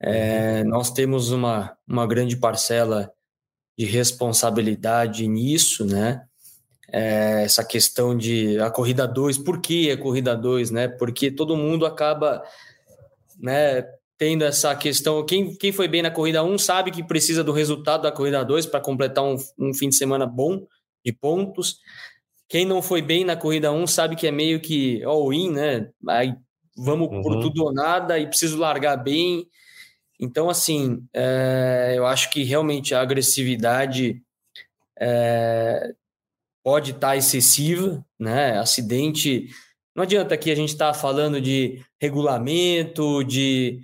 [0.00, 3.10] é, nós temos uma, uma grande parcela
[3.78, 6.22] de responsabilidade nisso, né,
[6.92, 11.56] é, essa questão de a corrida 2, por que a corrida 2, né, porque todo
[11.56, 12.42] mundo acaba,
[13.38, 13.82] né,
[14.20, 15.24] tendo essa questão.
[15.24, 18.66] Quem, quem foi bem na corrida 1 sabe que precisa do resultado da corrida 2
[18.66, 20.66] para completar um, um, fim de semana bom
[21.02, 21.78] de pontos.
[22.46, 25.88] Quem não foi bem na corrida 1 sabe que é meio que all-in, né?
[26.06, 26.34] Aí
[26.76, 27.22] vamos uhum.
[27.22, 29.46] por tudo ou nada e preciso largar bem.
[30.20, 34.22] Então, assim, é, eu acho que realmente a agressividade
[35.00, 35.94] é,
[36.62, 38.58] pode estar tá excessiva, né?
[38.58, 39.48] Acidente.
[39.96, 43.80] Não adianta que a gente está falando de regulamento, de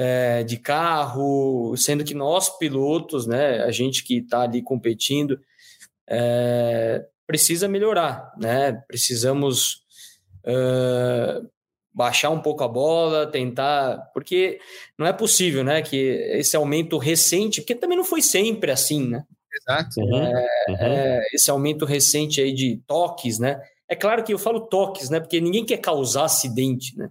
[0.00, 5.40] é, de carro, sendo que nós pilotos, né, a gente que está ali competindo,
[6.08, 8.74] é, precisa melhorar, né?
[8.86, 9.82] Precisamos
[10.46, 11.40] é,
[11.92, 14.60] baixar um pouco a bola, tentar, porque
[14.96, 19.24] não é possível, né, que esse aumento recente, porque também não foi sempre assim, né?
[19.52, 20.00] Exato.
[20.00, 20.32] Uhum,
[20.68, 20.76] uhum.
[20.78, 23.60] É, esse aumento recente aí de toques, né?
[23.88, 25.18] É claro que eu falo toques, né?
[25.18, 27.10] Porque ninguém quer causar acidente, né?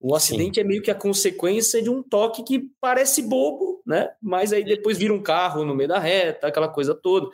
[0.00, 0.60] O acidente Sim.
[0.60, 4.10] é meio que a consequência de um toque que parece bobo, né?
[4.22, 7.28] Mas aí depois vira um carro no meio da reta, aquela coisa toda.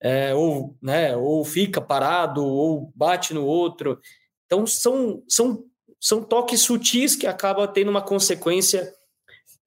[0.00, 3.98] É, ou, né, ou fica parado, ou bate no outro.
[4.44, 5.64] Então são, são,
[5.98, 8.92] são toques sutis que acabam tendo uma consequência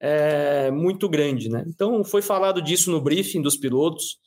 [0.00, 1.48] é, muito grande.
[1.48, 1.64] Né?
[1.66, 4.18] Então foi falado disso no briefing dos pilotos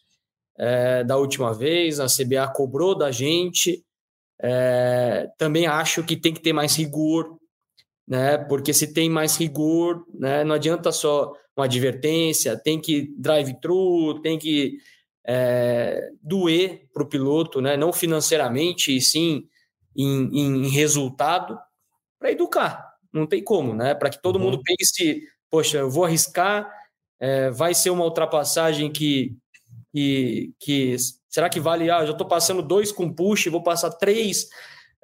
[0.57, 3.83] é, da última vez, a CBA cobrou da gente.
[4.39, 7.37] É, também acho que tem que ter mais rigor
[8.11, 8.37] né?
[8.37, 10.43] Porque se tem mais rigor, né?
[10.43, 14.79] Não adianta só uma advertência, tem que drive-thru, tem que
[15.25, 17.77] é, doer para o piloto, né?
[17.77, 19.47] Não financeiramente, e sim
[19.95, 21.57] em, em resultado,
[22.19, 22.85] para educar.
[23.13, 23.95] Não tem como, né?
[23.95, 24.43] Para que todo uhum.
[24.43, 26.69] mundo pense, poxa, eu vou arriscar,
[27.17, 29.37] é, vai ser uma ultrapassagem que,
[29.93, 30.97] que, que
[31.29, 31.89] será que vale?
[31.89, 34.49] Ah, já estou passando dois com push, vou passar três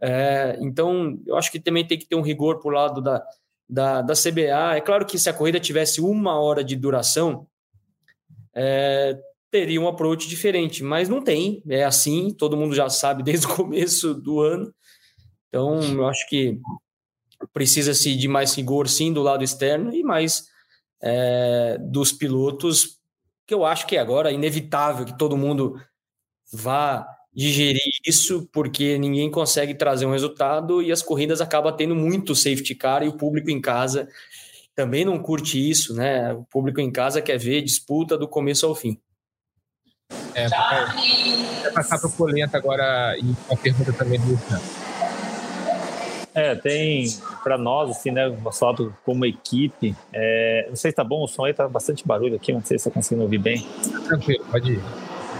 [0.02, 3.24] é, então, eu acho que também tem que ter um rigor por lado da,
[3.68, 4.76] da, da CBA.
[4.76, 7.48] É claro que se a corrida tivesse uma hora de duração,
[8.56, 9.20] é,
[9.52, 11.64] teria um approach diferente, mas não tem.
[11.68, 14.74] É assim, todo mundo já sabe desde o começo do ano.
[15.50, 16.60] Então, eu acho que
[17.54, 20.48] precisa-se de mais rigor, sim, do lado externo e mais
[21.02, 23.00] é, dos pilotos,
[23.46, 25.80] que eu acho que agora é inevitável que todo mundo
[26.52, 27.08] vá
[27.38, 32.74] digerir isso, porque ninguém consegue trazer um resultado e as corridas acabam tendo muito safety
[32.74, 34.10] car e o público em casa
[34.76, 36.34] também não curte isso, né?
[36.34, 39.00] O público em casa quer ver disputa do começo ao fim.
[40.34, 44.64] É, vai passar para o Polenta agora e uma pergunta também do Luciano.
[46.34, 47.08] É, tem
[47.44, 51.46] para nós, assim, né, nosso como equipe, é, não sei se tá bom, o som
[51.46, 53.68] aí tá bastante barulho aqui, não sei se você tá conseguindo ouvir bem.
[54.08, 54.82] Tranquilo, pode ir.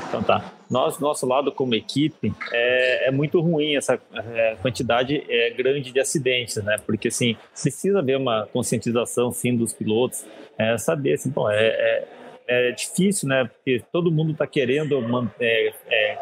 [0.08, 0.57] Então tá.
[0.70, 6.00] Nós, nosso lado como equipe, é, é muito ruim essa é, quantidade é, grande de
[6.00, 6.78] acidentes, né?
[6.86, 10.26] Porque, assim, precisa haver uma conscientização, sim, dos pilotos,
[10.58, 12.08] é, saber, assim, bom, é, é,
[12.48, 13.46] é difícil, né?
[13.46, 16.18] Porque todo mundo está querendo manter, é,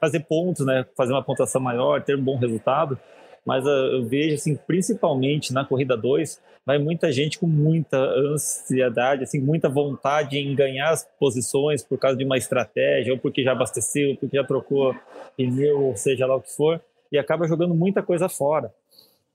[0.00, 0.84] fazer pontos, né?
[0.96, 2.98] Fazer uma pontuação maior, ter um bom resultado,
[3.44, 9.24] mas uh, eu vejo, assim, principalmente na corrida 2, vai muita gente com muita ansiedade,
[9.24, 13.52] assim, muita vontade em ganhar as posições por causa de uma estratégia, ou porque já
[13.52, 14.94] abasteceu, ou porque já trocou
[15.36, 16.80] pneu, ou seja lá o que for,
[17.12, 18.72] e acaba jogando muita coisa fora.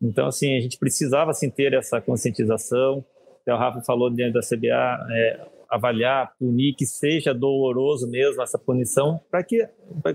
[0.01, 3.05] Então, assim, a gente precisava, assim, ter essa conscientização.
[3.47, 5.39] O Rafa falou dentro da CBA, é,
[5.70, 9.68] avaliar, punir, que seja doloroso mesmo essa punição, para que,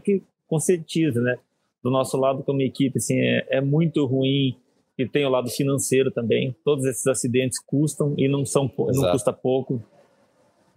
[0.03, 1.38] que conscientize, né?
[1.85, 4.57] Do nosso lado, como equipe, assim, é, é muito ruim
[4.97, 6.57] e tem o lado financeiro também.
[6.64, 9.82] Todos esses acidentes custam e não são não custa pouco.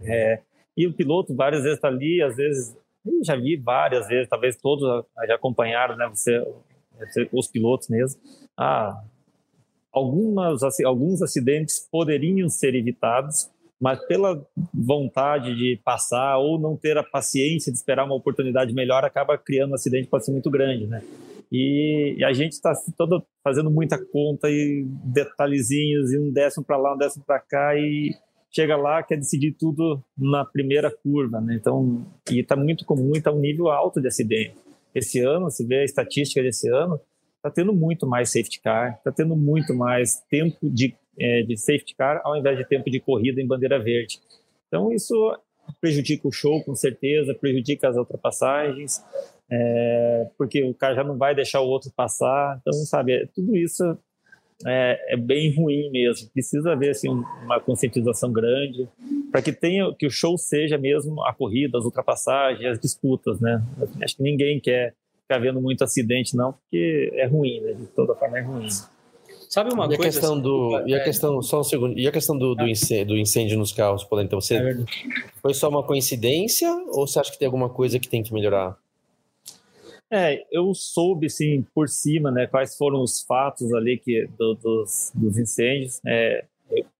[0.02, 0.42] É,
[0.76, 4.58] e o piloto várias vezes está ali, às vezes eu já vi várias vezes, talvez
[4.58, 4.84] todos
[5.26, 6.08] já acompanharam, né?
[6.10, 6.44] Você,
[7.32, 8.20] os pilotos mesmo.
[8.58, 9.02] Ah,
[9.94, 13.50] algumas alguns acidentes poderiam ser evitados,
[13.80, 19.04] mas pela vontade de passar ou não ter a paciência de esperar uma oportunidade melhor,
[19.06, 21.04] acaba criando um acidente pode ser muito grande, né?
[21.52, 26.78] E, e a gente está todo fazendo muita conta e detalhezinhos e um décimo para
[26.78, 28.12] lá, um décimo para cá e
[28.50, 31.56] chega lá quer decidir tudo na primeira curva, né?
[31.56, 34.56] Então, e está muito comum, está um nível alto de acidente.
[34.94, 37.00] Esse ano, se vê a estatística desse ano,
[37.36, 41.96] está tendo muito mais safety car, está tendo muito mais tempo de, é, de safety
[41.96, 44.20] car ao invés de tempo de corrida em bandeira verde.
[44.68, 45.16] Então, isso
[45.82, 49.04] prejudica o show, com certeza, prejudica as ultrapassagens,
[49.50, 52.58] é, porque o cara já não vai deixar o outro passar.
[52.62, 53.84] Então, sabe, é, tudo isso
[54.66, 56.30] é, é, bem ruim mesmo.
[56.30, 58.88] Precisa haver assim, uma conscientização grande
[59.32, 63.62] para que tenha que o show seja mesmo a corrida, as ultrapassagens, as disputas, né?
[64.02, 67.74] Acho que ninguém quer ficar vendo muito acidente não, porque é ruim, né?
[67.74, 68.68] De toda forma é ruim.
[69.50, 70.02] Sabe uma e coisa?
[70.02, 72.68] A questão assim, do, e a questão, só um segundo, e a questão do, do,
[72.68, 74.76] incêndio, do incêndio nos carros, por então, você é
[75.42, 78.78] foi só uma coincidência ou você acha que tem alguma coisa que tem que melhorar?
[80.10, 85.12] É, eu soube, sim, por cima, né, quais foram os fatos ali que, do, dos,
[85.14, 86.00] dos incêndios.
[86.06, 86.46] É,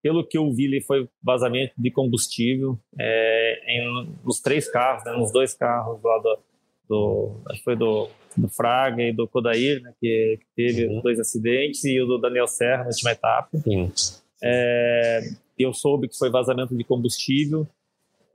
[0.02, 5.12] pelo que eu vi, ele foi vazamento de combustível é, em, nos três carros, né,
[5.14, 6.40] nos dois carros lá do,
[6.88, 11.02] do acho que foi do, do Fraga e do Kodair, né, que, que teve uhum.
[11.02, 13.50] dois acidentes, e o do Daniel Serra na última etapa.
[13.66, 13.92] Uhum.
[14.44, 15.22] É,
[15.58, 17.68] eu soube que foi vazamento de combustível.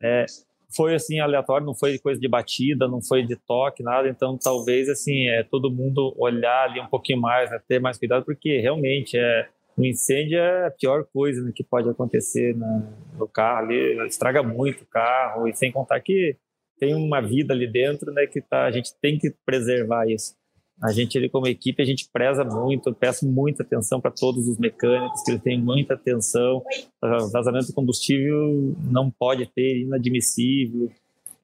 [0.02, 0.26] É,
[0.74, 4.08] foi assim aleatório, não foi coisa de batida, não foi de toque, nada.
[4.08, 8.24] Então, talvez assim, é todo mundo olhar ali um pouquinho mais, né, ter mais cuidado,
[8.24, 13.26] porque realmente é um incêndio é a pior coisa né, que pode acontecer na, no
[13.26, 16.36] carro ali, estraga muito o carro e sem contar que
[16.82, 20.34] tem uma vida ali dentro, né, que tá, a gente tem que preservar isso.
[20.82, 24.58] a gente ali como equipe, a gente preza muito, peço muita atenção para todos os
[24.58, 26.60] mecânicos, que eles tenham muita atenção.
[27.00, 30.90] Vazamento de combustível não pode ter, inadmissível,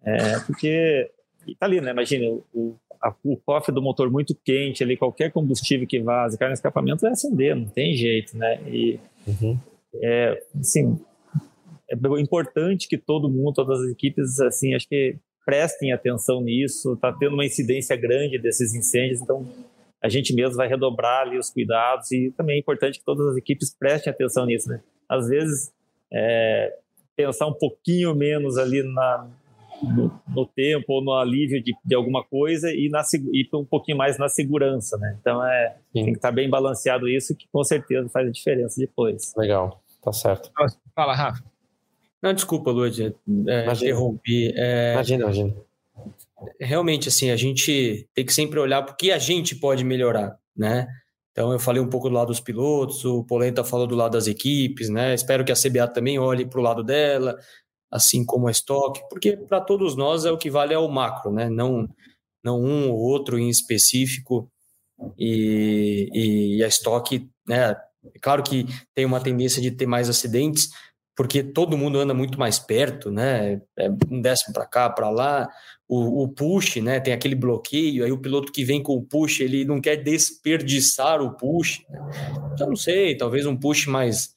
[0.02, 1.08] é, porque
[1.46, 1.92] está ali, né?
[1.92, 6.48] Imagina, o, a, o cofre do motor muito quente ali, qualquer combustível que vaze, cai
[6.48, 8.60] no escapamento vai acender, não tem jeito, né?
[8.66, 9.56] E, uhum.
[10.02, 10.98] é, assim,
[11.88, 15.16] é importante que todo mundo, todas as equipes, assim, acho que
[15.48, 16.92] prestem atenção nisso.
[16.92, 19.46] Está tendo uma incidência grande desses incêndios, então
[20.02, 23.36] a gente mesmo vai redobrar ali os cuidados e também é importante que todas as
[23.38, 24.82] equipes prestem atenção nisso, né?
[25.08, 25.72] Às vezes
[26.12, 26.76] é,
[27.16, 29.26] pensar um pouquinho menos ali na,
[29.82, 33.00] no, no, tempo ou no alívio de, de alguma coisa e, na,
[33.32, 35.16] e um pouquinho mais na segurança, né?
[35.18, 36.04] Então é Sim.
[36.04, 39.32] tem que estar tá bem balanceado isso que com certeza faz a diferença depois.
[39.34, 40.52] Legal, tá certo.
[40.94, 41.42] Fala, Rafa.
[42.22, 43.14] Não, desculpa, Lud,
[43.46, 44.52] é, interrompi.
[44.56, 45.54] É, imagina, imagina.
[46.60, 50.38] Realmente, assim, a gente tem que sempre olhar para o que a gente pode melhorar,
[50.56, 50.86] né?
[51.32, 54.26] Então, eu falei um pouco do lado dos pilotos, o Polenta falou do lado das
[54.26, 55.14] equipes, né?
[55.14, 57.38] Espero que a CBA também olhe para o lado dela,
[57.90, 61.30] assim como a Stock, porque para todos nós é o que vale é o macro,
[61.32, 61.48] né?
[61.48, 61.88] Não,
[62.42, 64.50] não um ou outro em específico.
[65.16, 67.76] E, e, e a Stock, né?
[68.14, 70.70] É claro que tem uma tendência de ter mais acidentes,
[71.18, 73.60] porque todo mundo anda muito mais perto, né?
[73.76, 75.48] É um décimo para cá, para lá.
[75.88, 77.00] O, o, push, né?
[77.00, 81.20] Tem aquele bloqueio, aí o piloto que vem com o push, ele não quer desperdiçar
[81.20, 81.82] o push.
[81.90, 81.98] Né?
[82.54, 84.32] Então, não sei, talvez um push mais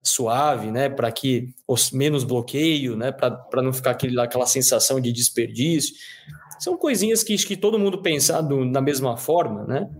[0.00, 0.88] suave, né?
[0.88, 3.10] Para que os menos bloqueio, né?
[3.10, 5.92] Para não ficar aquele, aquela sensação de desperdício.
[6.60, 9.90] São coisinhas que, que todo mundo pensar da mesma forma, né?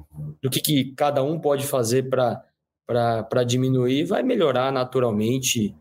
[0.41, 5.75] Do que, que cada um pode fazer para diminuir, vai melhorar naturalmente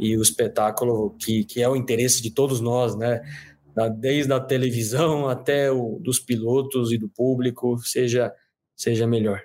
[0.00, 3.20] e o espetáculo que, que é o interesse de todos nós, né?
[3.98, 8.32] Desde a televisão até o dos pilotos e do público, seja,
[8.74, 9.42] seja melhor.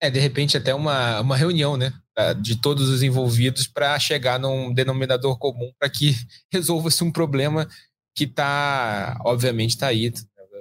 [0.00, 1.92] É, de repente até uma, uma reunião, né?
[2.40, 6.14] De todos os envolvidos para chegar num denominador comum para que
[6.50, 7.68] resolva-se um problema
[8.14, 10.12] que está, obviamente, está aí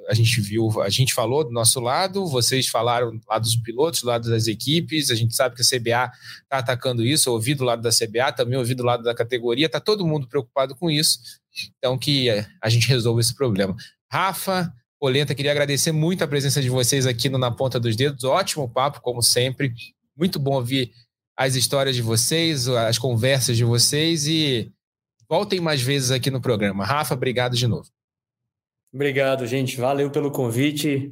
[0.08, 4.02] a gente viu, a gente falou do nosso lado, vocês falaram do lado dos pilotos,
[4.02, 6.12] do lado das equipes, a gente sabe que a CBA
[6.44, 9.80] está atacando isso, ouvi do lado da CBA, também ouvi do lado da categoria, está
[9.80, 11.20] todo mundo preocupado com isso,
[11.78, 13.76] então que eh, a gente resolva esse problema.
[14.12, 18.24] Rafa, Polenta, queria agradecer muito a presença de vocês aqui no Na Ponta dos Dedos,
[18.24, 19.74] ótimo papo, como sempre,
[20.18, 20.92] muito bom ouvir
[21.36, 24.72] as histórias de vocês, as conversas de vocês e
[25.28, 26.86] voltem mais vezes aqui no programa.
[26.86, 27.90] Rafa, obrigado de novo.
[28.94, 29.80] Obrigado, gente.
[29.80, 31.12] Valeu pelo convite.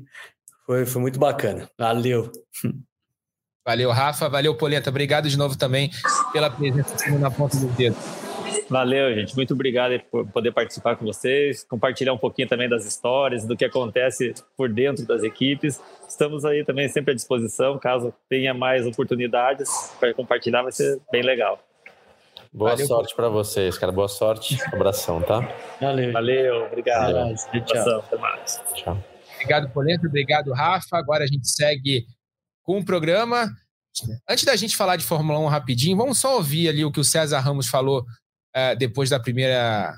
[0.65, 1.69] Foi, foi muito bacana.
[1.77, 2.32] Valeu.
[3.65, 4.29] Valeu, Rafa.
[4.29, 4.89] Valeu, Polenta.
[4.89, 5.89] Obrigado de novo também
[6.32, 7.95] pela presença na ponta do dedo.
[8.69, 9.36] Valeu, gente.
[9.36, 13.65] Muito obrigado por poder participar com vocês, compartilhar um pouquinho também das histórias, do que
[13.65, 15.82] acontece por dentro das equipes.
[16.07, 19.69] Estamos aí também sempre à disposição, caso tenha mais oportunidades
[19.99, 21.61] para compartilhar, vai ser bem legal.
[22.54, 23.93] Boa Valeu, sorte para vocês, cara.
[23.93, 24.58] Boa sorte.
[24.74, 25.39] Abração, tá?
[25.80, 26.12] Valeu.
[26.12, 27.14] Valeu, obrigado.
[27.14, 27.36] Valeu.
[27.66, 27.99] Tchau.
[27.99, 28.62] Até mais.
[28.74, 29.04] Tchau.
[29.36, 30.06] Obrigado, Polenta.
[30.06, 30.97] Obrigado, Rafa.
[30.97, 32.06] Agora a gente segue
[32.62, 33.49] com o programa.
[34.30, 37.06] Antes da gente falar de Fórmula 1 rapidinho, vamos só ouvir ali o que o
[37.06, 39.93] César Ramos falou uh, depois da primeira.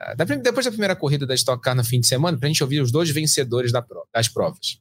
[0.00, 2.50] Uh, da, depois da primeira corrida da Stock Car no fim de semana, para a
[2.50, 4.80] gente ouvir os dois vencedores da prova, das provas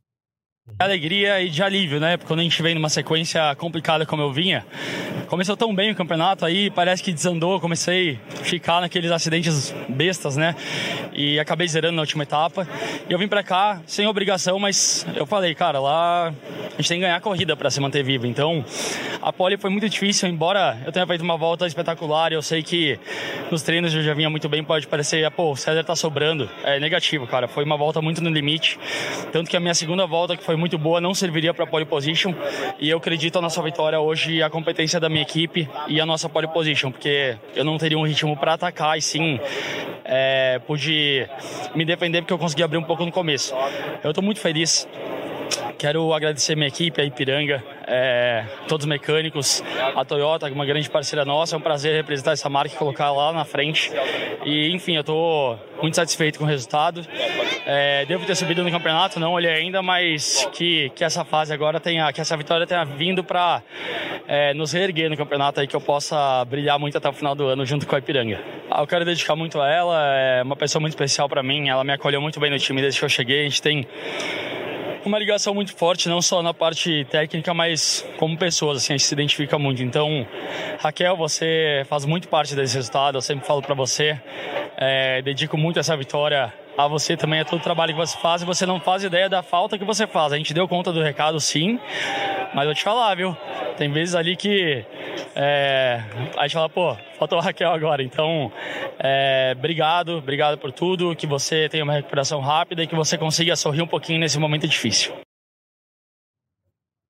[0.77, 2.17] alegria e de alívio, né?
[2.17, 4.65] Porque quando a gente vem numa sequência complicada como eu vinha,
[5.27, 10.37] começou tão bem o campeonato, aí parece que desandou, comecei a ficar naqueles acidentes bestas,
[10.37, 10.55] né?
[11.13, 12.67] E acabei zerando na última etapa.
[13.09, 16.99] E eu vim para cá sem obrigação, mas eu falei, cara, lá a gente tem
[16.99, 18.25] que ganhar a corrida para se manter vivo.
[18.25, 18.63] Então,
[19.21, 22.97] a pole foi muito difícil, embora eu tenha feito uma volta espetacular, eu sei que
[23.51, 26.49] nos treinos eu já vinha muito bem, pode parecer, pô, o César tá sobrando.
[26.63, 27.47] É negativo, cara.
[27.47, 28.79] Foi uma volta muito no limite.
[29.31, 32.33] Tanto que a minha segunda volta, que foi muito boa, não serviria para pole position.
[32.79, 36.29] E eu acredito na nossa vitória hoje, a competência da minha equipe e a nossa
[36.29, 39.39] pole position, porque eu não teria um ritmo para atacar e sim
[40.03, 41.27] é, pude
[41.75, 43.55] me defender porque eu consegui abrir um pouco no começo.
[44.03, 44.87] Eu estou muito feliz
[45.79, 49.63] Quero agradecer minha equipe, a Ipiranga, é, todos os mecânicos,
[49.95, 51.55] a Toyota, uma grande parceira nossa.
[51.55, 53.89] É um prazer representar essa marca e colocar lá na frente.
[54.43, 57.07] E, enfim, eu estou muito satisfeito com o resultado.
[57.65, 61.79] É, devo ter subido no campeonato, não olhei ainda, mas que, que essa fase agora
[61.79, 63.63] tenha, que essa vitória tenha vindo para
[64.27, 67.47] é, nos reerguer no campeonato aí, que eu possa brilhar muito até o final do
[67.47, 68.37] ano junto com a Ipiranga.
[68.69, 71.85] Ah, eu quero dedicar muito a ela, é uma pessoa muito especial para mim, ela
[71.85, 73.41] me acolheu muito bem no time desde que eu cheguei.
[73.41, 73.87] A gente tem
[75.05, 79.05] uma ligação muito forte, não só na parte técnica, mas como pessoas, assim, a gente
[79.05, 79.81] se identifica muito.
[79.81, 80.27] Então,
[80.79, 84.19] Raquel, você faz muito parte desse resultado, eu sempre falo para você,
[84.77, 86.53] é, dedico muito essa vitória
[86.85, 89.27] a você também, a todo o trabalho que você faz, e você não faz ideia
[89.27, 90.31] da falta que você faz.
[90.31, 91.77] A gente deu conta do recado, sim,
[92.53, 93.35] mas vou te falar, viu?
[93.77, 94.85] Tem vezes ali que
[95.35, 96.01] é,
[96.37, 98.01] a gente fala, pô, faltou a Raquel agora.
[98.01, 98.49] Então,
[98.97, 103.57] é, obrigado, obrigado por tudo, que você tenha uma recuperação rápida e que você consiga
[103.57, 105.13] sorrir um pouquinho nesse momento difícil.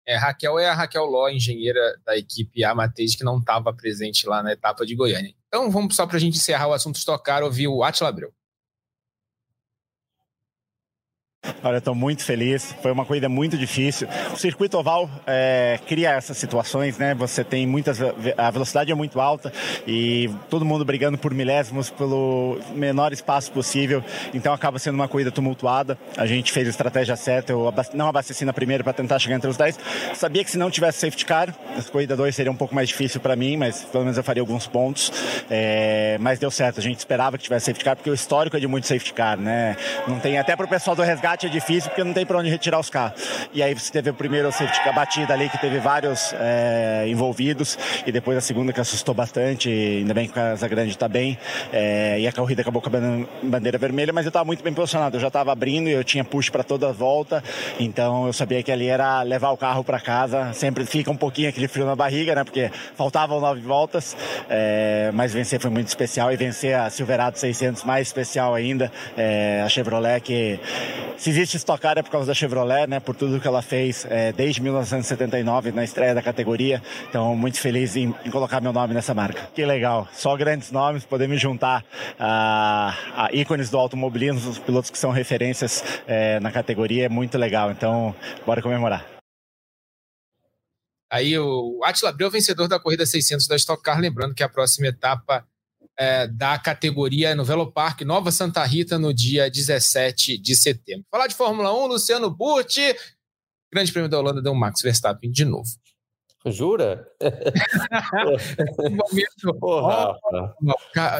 [0.07, 4.41] É, Raquel é a Raquel Ló, engenheira da equipe Amateus, que não estava presente lá
[4.41, 5.35] na etapa de Goiânia.
[5.47, 8.31] Então vamos só para a gente encerrar o assunto estocar, ouvir o Atila Abreu.
[11.63, 12.73] Olha, estou muito feliz.
[12.81, 14.07] Foi uma corrida muito difícil.
[14.33, 17.13] O circuito oval é, cria essas situações, né?
[17.15, 17.99] Você tem muitas.
[18.37, 19.51] A velocidade é muito alta
[19.85, 24.03] e todo mundo brigando por milésimos pelo menor espaço possível.
[24.33, 25.97] Então acaba sendo uma corrida tumultuada.
[26.17, 27.51] A gente fez a estratégia certa.
[27.51, 29.79] Eu não abasteci na primeira para tentar chegar entre os 10.
[30.15, 33.19] Sabia que se não tivesse safety car, a corrida 2 seria um pouco mais difícil
[33.19, 35.11] para mim, mas pelo menos eu faria alguns pontos.
[35.49, 36.79] É, mas deu certo.
[36.79, 39.37] A gente esperava que tivesse safety car porque o histórico é de muito safety car,
[39.37, 39.75] né?
[40.07, 42.49] Não tem até para o pessoal do resgate é difícil porque não tem para onde
[42.49, 43.21] retirar os carros.
[43.53, 47.77] E aí você teve o primeiro safety car batida ali, que teve vários é, envolvidos,
[48.05, 51.37] e depois a segunda que assustou bastante, ainda bem que o Casa Grande está bem,
[51.71, 52.91] é, e a corrida acabou com a
[53.43, 56.23] bandeira vermelha, mas eu estava muito bem posicionado, eu já estava abrindo e eu tinha
[56.23, 57.43] push para toda a volta,
[57.79, 61.49] então eu sabia que ali era levar o carro para casa, sempre fica um pouquinho
[61.49, 64.17] aquele frio na barriga, né, porque faltavam nove voltas,
[64.49, 68.91] é, mas vencer foi muito especial, e vencer a Silverado 600 mais especial ainda,
[69.63, 70.59] a Chevrolet que
[71.19, 73.01] se existe Stock Car é por causa da Chevrolet, né?
[73.01, 76.81] Por tudo que ela fez é, desde 1979 na estreia da categoria.
[77.09, 79.49] Então, muito feliz em, em, colocar meu nome nessa marca.
[79.53, 80.07] Que legal.
[80.13, 81.83] Só grandes nomes, poder me juntar
[82.17, 87.37] a, a ícones do automobilismo, os pilotos que são referências é, na categoria é muito
[87.37, 87.69] legal.
[87.69, 88.15] Então,
[88.45, 89.05] bora comemorar.
[91.11, 94.87] Aí o Atila Abreu, vencedor da corrida 600 da Stock Car, lembrando que a próxima
[94.87, 95.45] etapa
[95.99, 101.05] é, da categoria no Velo Parque Nova Santa Rita no dia 17 de setembro.
[101.11, 102.95] Falar de Fórmula 1, Luciano Burti,
[103.71, 105.67] Grande Prêmio da Holanda deu Max Verstappen de novo.
[106.45, 107.05] Jura?
[109.59, 110.15] Porra,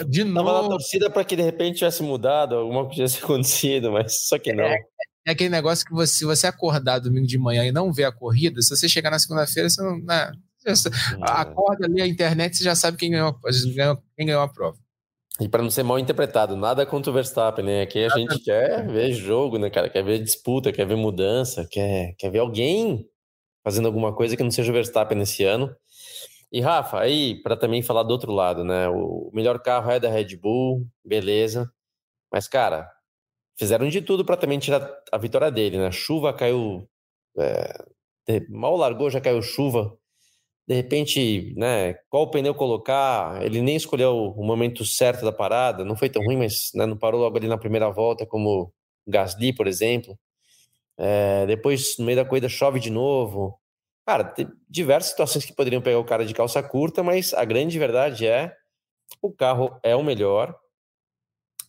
[0.07, 0.47] de novo.
[0.47, 4.39] Tava na torcida para que de repente tivesse mudado, alguma coisa tivesse acontecido, mas só
[4.39, 4.63] que não.
[4.63, 4.80] É,
[5.27, 8.13] é aquele negócio que você, se você acordar domingo de manhã e não ver a
[8.13, 9.99] corrida, se você chegar na segunda-feira, você não.
[9.99, 10.32] Né,
[11.22, 13.36] Acorda ali a internet, você já sabe quem ganhou,
[14.18, 14.78] quem ganhou a prova.
[15.39, 17.82] E para não ser mal interpretado, nada contra o Verstappen, né?
[17.82, 19.89] Aqui a gente quer ver jogo, né, cara?
[19.89, 23.07] Quer ver disputa, quer ver mudança, quer, quer ver alguém
[23.64, 25.74] fazendo alguma coisa que não seja o Verstappen nesse ano.
[26.51, 28.89] E Rafa, aí para também falar do outro lado, né?
[28.89, 31.72] O melhor carro é da Red Bull, beleza.
[32.32, 32.89] Mas cara,
[33.57, 35.91] fizeram de tudo para também tirar a vitória dele, né?
[35.91, 36.89] chuva caiu,
[37.38, 37.86] é,
[38.49, 39.99] mal largou já caiu chuva
[40.70, 45.95] de repente, né, qual pneu colocar, ele nem escolheu o momento certo da parada, não
[45.95, 48.72] foi tão ruim, mas né, não parou logo ali na primeira volta, como
[49.07, 50.15] Gasly, por exemplo.
[50.95, 53.59] É, depois, no meio da corrida, chove de novo.
[54.05, 57.80] Cara, tem diversas situações que poderiam pegar o cara de calça curta, mas a grande
[57.80, 58.53] verdade é
[59.24, 60.55] o carro é o melhor,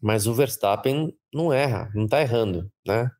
[0.03, 3.11] mas o Verstappen não erra, não tá errando, né?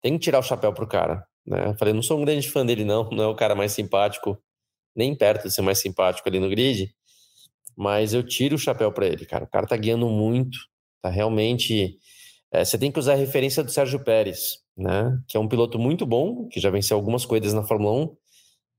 [0.00, 1.74] Tem que tirar o chapéu pro cara, né?
[1.76, 4.40] Falei, não sou um grande fã dele não, não é o cara mais simpático
[4.98, 6.92] nem perto de ser mais simpático ali no grid,
[7.76, 9.44] mas eu tiro o chapéu para ele, cara.
[9.44, 10.58] O cara tá guiando muito,
[11.00, 11.96] tá realmente.
[12.50, 15.16] É, você tem que usar a referência do Sérgio Pérez, né?
[15.28, 18.16] Que é um piloto muito bom, que já venceu algumas corridas na Fórmula 1.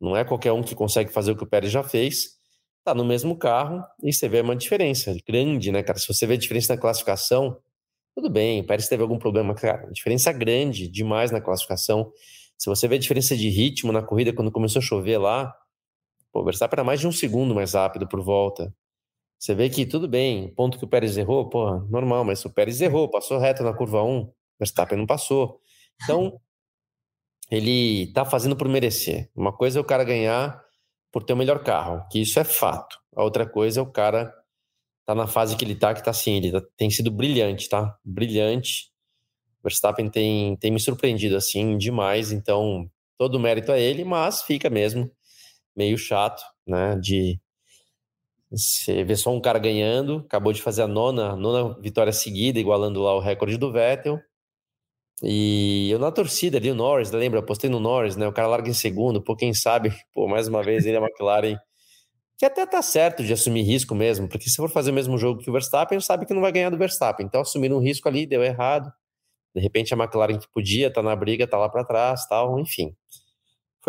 [0.01, 2.37] Não é qualquer um que consegue fazer o que o Pérez já fez.
[2.83, 5.97] Tá no mesmo carro e você vê uma diferença grande, né, cara?
[5.97, 7.57] Se você vê a diferença na classificação,
[8.15, 9.89] tudo bem, o Pérez teve algum problema, cara.
[9.91, 12.11] Diferença grande demais na classificação.
[12.57, 15.53] Se você vê a diferença de ritmo na corrida quando começou a chover lá,
[16.39, 18.73] Pô, o Verstappen era mais de um segundo mais rápido por volta.
[19.37, 22.79] Você vê que tudo bem, ponto que o Pérez errou, pô, normal, mas o Pérez
[22.79, 25.59] errou, passou reto na curva 1, o Verstappen não passou.
[26.01, 26.39] Então,
[27.51, 29.29] ele tá fazendo por merecer.
[29.35, 30.61] Uma coisa é o cara ganhar
[31.11, 32.97] por ter o melhor carro, que isso é fato.
[33.15, 34.33] A outra coisa é o cara
[35.05, 37.97] tá na fase que ele tá, que tá assim, ele tá, tem sido brilhante, tá?
[38.05, 38.91] Brilhante.
[39.59, 44.69] O Verstappen tem, tem me surpreendido assim demais, então todo mérito a ele, mas fica
[44.69, 45.11] mesmo
[45.79, 46.97] meio chato, né?
[46.97, 47.39] De
[48.51, 53.01] você ver só um cara ganhando, acabou de fazer a nona, nona vitória seguida, igualando
[53.01, 54.19] lá o recorde do Vettel.
[55.23, 57.41] E eu na torcida ali, o Norris, lembra?
[57.41, 58.27] Postei no Norris, né?
[58.27, 61.57] O cara larga em segundo, pô, quem sabe, pô, mais uma vez ele é McLaren,
[62.37, 65.41] que até tá certo de assumir risco mesmo, porque se for fazer o mesmo jogo
[65.41, 67.25] que o Verstappen, sabe que não vai ganhar do Verstappen.
[67.25, 68.91] Então assumir um risco ali, deu errado.
[69.55, 72.95] De repente a McLaren que podia, tá na briga, tá lá para trás, tal, enfim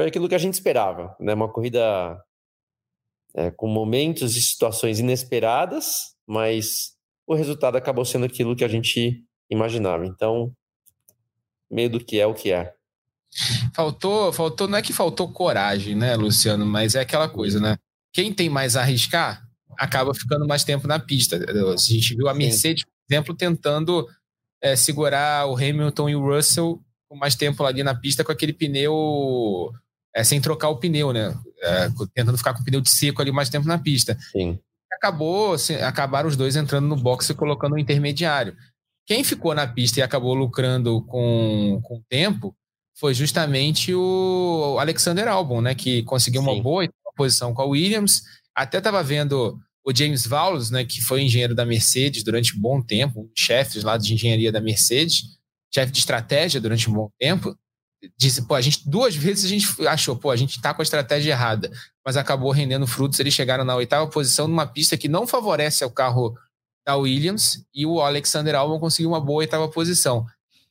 [0.01, 1.35] foi aquilo que a gente esperava, né?
[1.35, 2.19] Uma corrida
[3.35, 6.95] é, com momentos e situações inesperadas, mas
[7.27, 10.07] o resultado acabou sendo aquilo que a gente imaginável.
[10.07, 10.55] Então,
[11.71, 12.73] meio do que é o que é.
[13.75, 17.77] Faltou, faltou, não é que faltou coragem, né, Luciano, mas é aquela coisa, né?
[18.11, 19.47] Quem tem mais a arriscar
[19.79, 21.37] acaba ficando mais tempo na pista.
[21.37, 24.09] A gente viu a Mercedes, por exemplo, tentando
[24.63, 28.55] é, segurar o Hamilton e o Russell com mais tempo ali na pista com aquele
[28.55, 29.73] pneu
[30.15, 31.35] é, sem trocar o pneu, né?
[31.63, 34.17] É, tentando ficar com o pneu de seco ali mais tempo na pista.
[34.33, 34.59] Sim.
[34.93, 38.57] Acabou, assim, acabaram os dois entrando no box e colocando um intermediário.
[39.07, 42.55] Quem ficou na pista e acabou lucrando com, com o tempo
[42.99, 45.75] foi justamente o Alexander Albon, né?
[45.75, 46.63] Que conseguiu uma Sim.
[46.63, 48.23] boa posição com a Williams.
[48.55, 50.85] Até estava vendo o James Vowles, né?
[50.85, 54.61] Que foi engenheiro da Mercedes durante um bom tempo, um chefe lá de engenharia da
[54.61, 55.23] Mercedes,
[55.73, 57.57] chefe de estratégia durante um bom tempo.
[58.17, 60.85] Disse, pô, a gente duas vezes a gente achou, pô, a gente está com a
[60.85, 61.71] estratégia errada,
[62.05, 63.21] mas acabou rendendo frutos.
[63.21, 66.35] Eles chegaram na oitava posição numa pista que não favorece ao carro
[66.87, 70.25] da Williams e o Alexander Albon conseguiu uma boa oitava posição.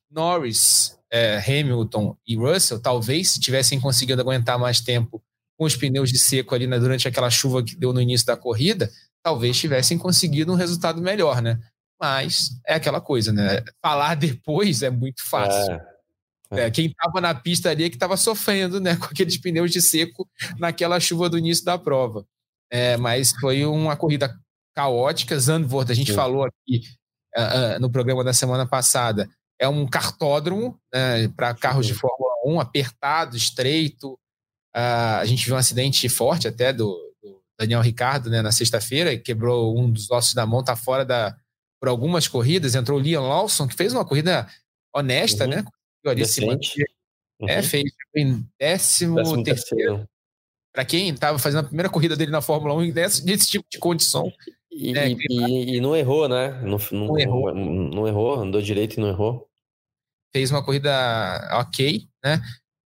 [0.09, 5.21] Norris é, Hamilton e Russell, talvez se tivessem conseguido aguentar mais tempo
[5.57, 8.37] com os pneus de seco ali né, durante aquela chuva que deu no início da
[8.37, 8.89] corrida,
[9.21, 11.59] talvez tivessem conseguido um resultado melhor, né?
[11.99, 13.61] Mas é aquela coisa, né?
[13.81, 15.73] Falar depois é muito fácil.
[15.73, 15.98] É.
[16.51, 19.81] É, quem estava na pista ali é que estava sofrendo, né, com aqueles pneus de
[19.81, 20.27] seco
[20.57, 22.25] naquela chuva do início da prova.
[22.71, 24.35] É, mas foi uma corrida
[24.75, 25.39] caótica.
[25.39, 26.15] Zandvoort, a gente Sim.
[26.15, 26.81] falou aqui
[27.37, 29.29] uh, uh, no programa da semana passada,
[29.59, 34.13] é um cartódromo né, para carros de Fórmula 1, apertado, estreito.
[34.75, 39.17] Uh, a gente viu um acidente forte até do, do Daniel Ricardo né, na sexta-feira,
[39.17, 41.35] quebrou um dos ossos da mão, está fora da,
[41.79, 42.75] por algumas corridas.
[42.75, 44.47] Entrou o Liam Lawson, que fez uma corrida
[44.95, 45.49] honesta, uhum.
[45.49, 45.65] né?
[47.41, 47.49] Uhum.
[47.49, 47.85] É, fez
[48.15, 50.09] em décimo, décimo terceiro.
[50.73, 53.79] Para quem estava fazendo a primeira corrida dele na Fórmula 1 nesse, nesse tipo de
[53.79, 54.31] condição.
[54.71, 56.61] E, é, e, e, não errou, né?
[56.61, 57.53] Não, não, não, errou.
[57.53, 59.49] não errou, andou direito e não errou
[60.31, 60.91] fez uma corrida
[61.53, 62.41] ok, né?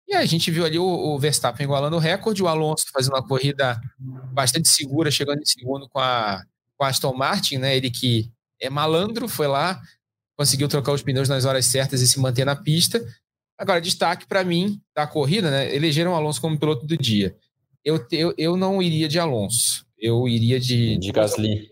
[0.08, 3.26] E a gente viu ali o, o Verstappen igualando o recorde, o Alonso fazendo uma
[3.26, 3.80] corrida
[4.32, 6.42] bastante segura, chegando em segundo com a,
[6.76, 7.76] com a Aston Martin, né?
[7.76, 9.80] Ele que é malandro, foi lá,
[10.42, 13.00] conseguiu trocar os pneus nas horas certas e se manter na pista.
[13.56, 15.74] Agora, destaque para mim da corrida, né?
[15.74, 17.36] Elegeram o Alonso como piloto do dia.
[17.84, 20.98] Eu, eu, eu não iria de Alonso, eu iria de.
[20.98, 21.70] De Gasly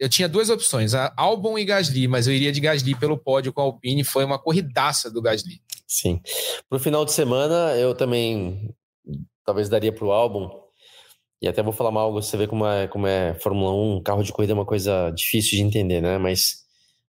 [0.00, 3.60] eu tinha duas opções, Albon e Gasly, mas eu iria de Gasly pelo pódio com
[3.60, 5.60] a Alpine, foi uma corridaça do Gasly.
[5.88, 6.20] Sim.
[6.68, 8.72] Para o final de semana, eu também
[9.44, 10.50] talvez daria para o Albon,
[11.40, 14.32] e até vou falar mal, você vê como é, como é Fórmula 1, carro de
[14.32, 16.18] corrida é uma coisa difícil de entender, né?
[16.18, 16.64] Mas,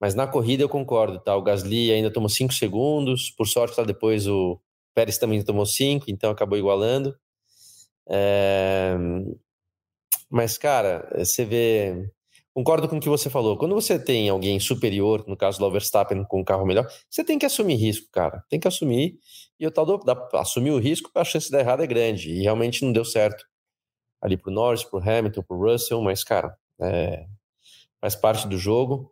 [0.03, 1.33] mas na corrida eu concordo, tá?
[1.33, 4.59] O Gasly ainda tomou 5 segundos, por sorte lá depois o
[4.93, 7.17] Pérez também tomou 5, então acabou igualando.
[8.09, 8.97] É...
[10.29, 12.11] Mas, cara, você vê
[12.53, 13.57] Concordo com o que você falou.
[13.57, 17.39] Quando você tem alguém superior, no caso do Verstappen com um carro melhor, você tem
[17.39, 18.43] que assumir risco, cara.
[18.49, 19.17] Tem que assumir.
[19.57, 20.01] E o tal do,
[20.33, 22.29] assumir o risco, a chance de dar errado é grande.
[22.29, 23.45] E realmente não deu certo
[24.21, 27.25] ali pro Norris, pro Hamilton, pro Russell, mas, cara, é,
[28.01, 29.09] faz parte do jogo.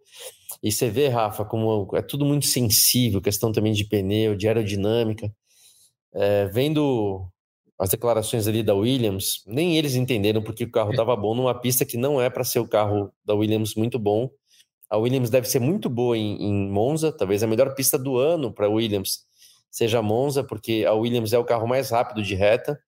[0.64, 5.34] E você vê, Rafa, como é tudo muito sensível, questão também de pneu, de aerodinâmica.
[6.14, 7.28] É, vendo
[7.80, 11.84] as declarações ali da Williams, nem eles entenderam porque o carro estava bom numa pista
[11.84, 14.30] que não é para ser o carro da Williams muito bom.
[14.88, 18.54] A Williams deve ser muito boa em, em Monza, talvez a melhor pista do ano
[18.54, 19.26] para a Williams
[19.72, 22.80] seja Monza, porque a Williams é o carro mais rápido de reta.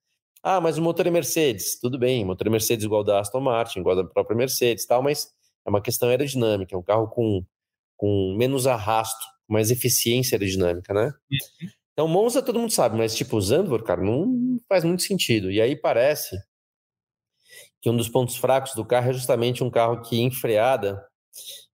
[0.43, 1.80] Ah, mas o motor é Mercedes.
[1.80, 5.30] Tudo bem, motor é Mercedes igual da Aston Martin, igual da própria Mercedes, tal, mas
[5.65, 7.43] é uma questão aerodinâmica, é um carro com,
[8.04, 11.06] com menos arrasto, mais eficiência aerodinâmica, né?
[11.06, 11.70] Uhum.
[11.93, 15.49] Então, Monza todo mundo sabe, mas tipo, Zandvoort, cara, não faz muito sentido.
[15.49, 16.36] E aí parece
[17.82, 21.01] que um dos pontos fracos do carro é justamente um carro que em freada,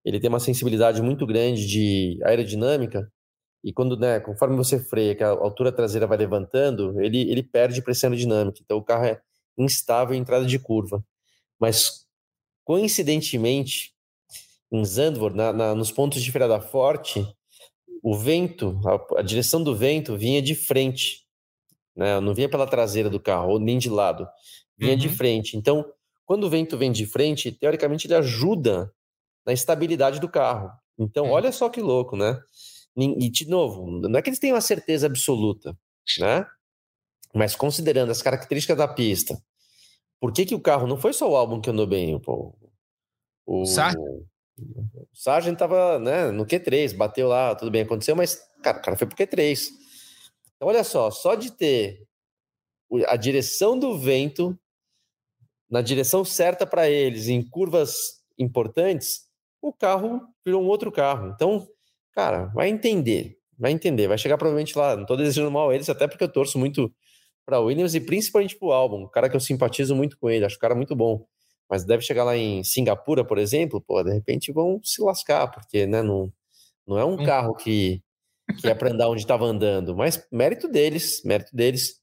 [0.05, 3.11] ele tem uma sensibilidade muito grande de aerodinâmica,
[3.65, 7.81] e quando, né, conforme você freia, que a altura traseira vai levantando, ele, ele perde
[7.81, 8.61] pressão aerodinâmica.
[8.63, 9.19] Então o carro é
[9.57, 11.03] instável em entrada de curva.
[11.59, 12.07] Mas,
[12.67, 13.95] coincidentemente,
[14.71, 17.27] em Zandvoort, na, na, nos pontos de freada forte,
[18.03, 21.27] o vento, a, a, direção do vento vinha de frente,
[21.97, 22.21] né?
[22.21, 24.27] Não vinha pela traseira do carro, ou nem de lado,
[24.77, 24.99] vinha uhum.
[24.99, 25.57] de frente.
[25.57, 25.85] Então,
[26.25, 28.93] quando o vento vem de frente, teoricamente ele ajuda
[29.45, 30.71] na estabilidade do carro.
[30.99, 31.31] Então, é.
[31.31, 32.41] olha só que louco, né?
[32.97, 35.77] E, de novo, não é que eles tenham a certeza absoluta,
[36.19, 36.45] né?
[37.35, 39.41] Mas considerando as características da pista,
[40.21, 42.19] por que, que o carro não foi só o álbum que andou bem?
[42.21, 42.57] Pô,
[43.47, 43.67] o, o
[45.13, 49.07] Sargent tava né, no Q3, bateu lá, tudo bem, aconteceu, mas cara, o cara foi
[49.07, 49.69] pro Q3.
[50.57, 52.07] Então, olha só, só de ter
[53.07, 54.59] a direção do vento
[55.71, 59.27] na direção certa para eles, em curvas importantes,
[59.61, 61.33] o carro virou um outro carro.
[61.35, 61.67] Então,
[62.13, 64.97] cara, vai entender, vai entender, vai chegar provavelmente lá.
[64.97, 66.93] Não tô desejando mal a eles, até porque eu torço muito
[67.45, 70.57] para Williams e principalmente pro álbum, um cara que eu simpatizo muito com ele, acho
[70.57, 71.27] o cara muito bom.
[71.69, 75.87] Mas deve chegar lá em Singapura, por exemplo, pô, de repente vão se lascar, porque,
[75.87, 76.33] né, não,
[76.87, 77.25] não é um hum.
[77.25, 78.03] carro que,
[78.59, 82.01] que é para andar onde estava andando, mas mérito deles, mérito deles.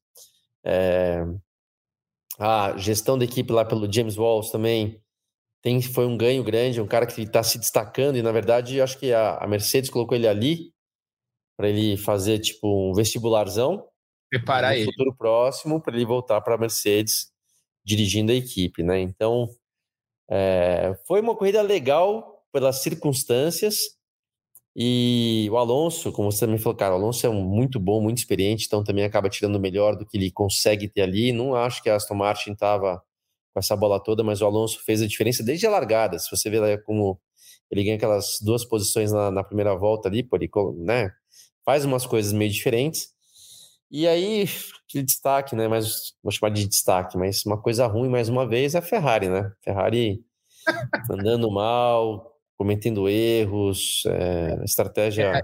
[0.64, 1.26] É...
[2.38, 5.02] A gestão da equipe lá pelo James Walls também
[5.62, 9.00] tem, foi um ganho grande, um cara que está se destacando, e na verdade acho
[9.00, 10.72] que a, a Mercedes colocou ele ali
[11.58, 13.88] para ele fazer tipo um vestibularzão
[14.30, 14.86] preparar no ele.
[14.86, 17.32] futuro próximo para ele voltar para a Mercedes
[17.86, 19.00] dirigindo a equipe, né?
[19.00, 19.50] Então
[20.30, 23.78] é, foi uma corrida legal pelas circunstâncias
[24.76, 28.18] e o Alonso, como você também falou, cara, o Alonso é um muito bom, muito
[28.18, 31.32] experiente, então também acaba tirando o melhor do que ele consegue ter ali.
[31.32, 33.02] Não acho que a Aston Martin estava
[33.54, 36.20] com essa bola toda, mas o Alonso fez a diferença desde a largada.
[36.20, 37.20] Se você vê lá como
[37.72, 41.12] ele ganha aquelas duas posições na, na primeira volta ali, por ele, né?
[41.66, 43.15] Faz umas coisas meio diferentes.
[43.92, 44.48] E aí,
[44.88, 45.68] aquele destaque, né?
[45.68, 49.30] Mas vou chamar de destaque, mas uma coisa ruim mais uma vez é a Ferrari,
[49.30, 49.52] né?
[49.64, 50.24] Ferrari
[51.10, 55.38] andando mal, cometendo erros, é, estratégia.
[55.38, 55.42] É,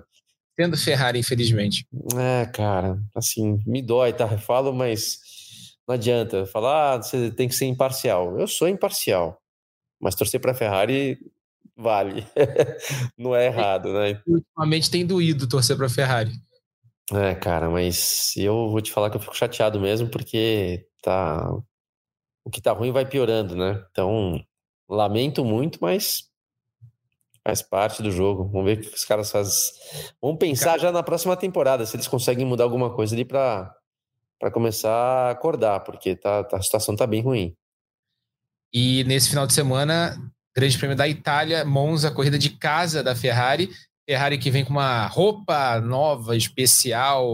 [0.55, 1.85] tendo Ferrari, infelizmente.
[2.17, 4.27] É, cara, assim, me dói, tá?
[4.31, 5.19] Eu falo, mas
[5.87, 8.39] não adianta falar, ah, você tem que ser imparcial.
[8.39, 9.39] Eu sou imparcial,
[9.99, 11.19] mas torcer para Ferrari
[11.75, 12.25] vale,
[13.17, 14.21] não é errado, né?
[14.27, 16.31] Ultimamente tem doído torcer para Ferrari.
[17.13, 21.51] É, cara, mas eu vou te falar que eu fico chateado mesmo, porque tá.
[22.43, 23.85] O que tá ruim vai piorando, né?
[23.91, 24.43] Então,
[24.89, 26.29] lamento muito, mas
[27.43, 28.49] faz parte do jogo.
[28.49, 29.53] Vamos ver o que os caras fazem.
[30.21, 33.75] Vamos pensar já na próxima temporada, se eles conseguem mudar alguma coisa ali para
[34.39, 37.55] para começar a acordar, porque tá, tá, a situação tá bem ruim.
[38.73, 40.17] E nesse final de semana,
[40.55, 43.69] Grande Prêmio da Itália, Monza, corrida de casa da Ferrari.
[44.11, 47.25] Ferrari que vem com uma roupa nova, especial,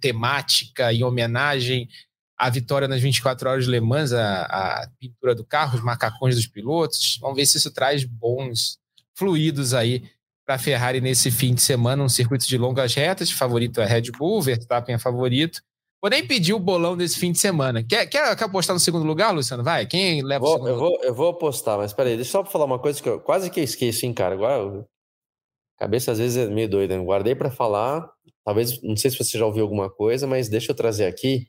[0.00, 1.88] temática, em homenagem
[2.36, 6.34] à vitória nas 24 horas de Le Mans, a, a pintura do carro, os macacões
[6.34, 7.18] dos pilotos.
[7.20, 8.78] Vamos ver se isso traz bons
[9.16, 10.10] fluidos aí
[10.44, 13.30] para a Ferrari nesse fim de semana, um circuito de longas retas.
[13.30, 15.62] Favorito é Red Bull, Verstappen é favorito.
[16.02, 17.80] Vou nem pedir o bolão desse fim de semana.
[17.84, 19.62] Quer, quer, quer apostar no segundo lugar, Luciano?
[19.62, 22.44] Vai, quem leva vou, o segundo eu vou, eu vou apostar, mas peraí, deixa eu
[22.44, 24.34] só falar uma coisa que eu quase que eu esqueço, hein, cara.
[24.34, 24.84] Agora,
[25.78, 26.96] cabeça às vezes é meio doida.
[26.96, 27.04] Né?
[27.04, 28.08] Guardei para falar,
[28.44, 31.46] talvez, não sei se você já ouviu alguma coisa, mas deixa eu trazer aqui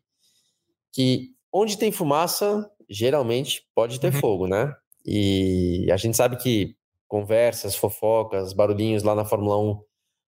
[0.94, 4.20] que onde tem fumaça, geralmente pode ter uhum.
[4.20, 4.74] fogo, né?
[5.06, 6.76] E a gente sabe que
[7.08, 9.82] conversas, fofocas, barulhinhos lá na Fórmula 1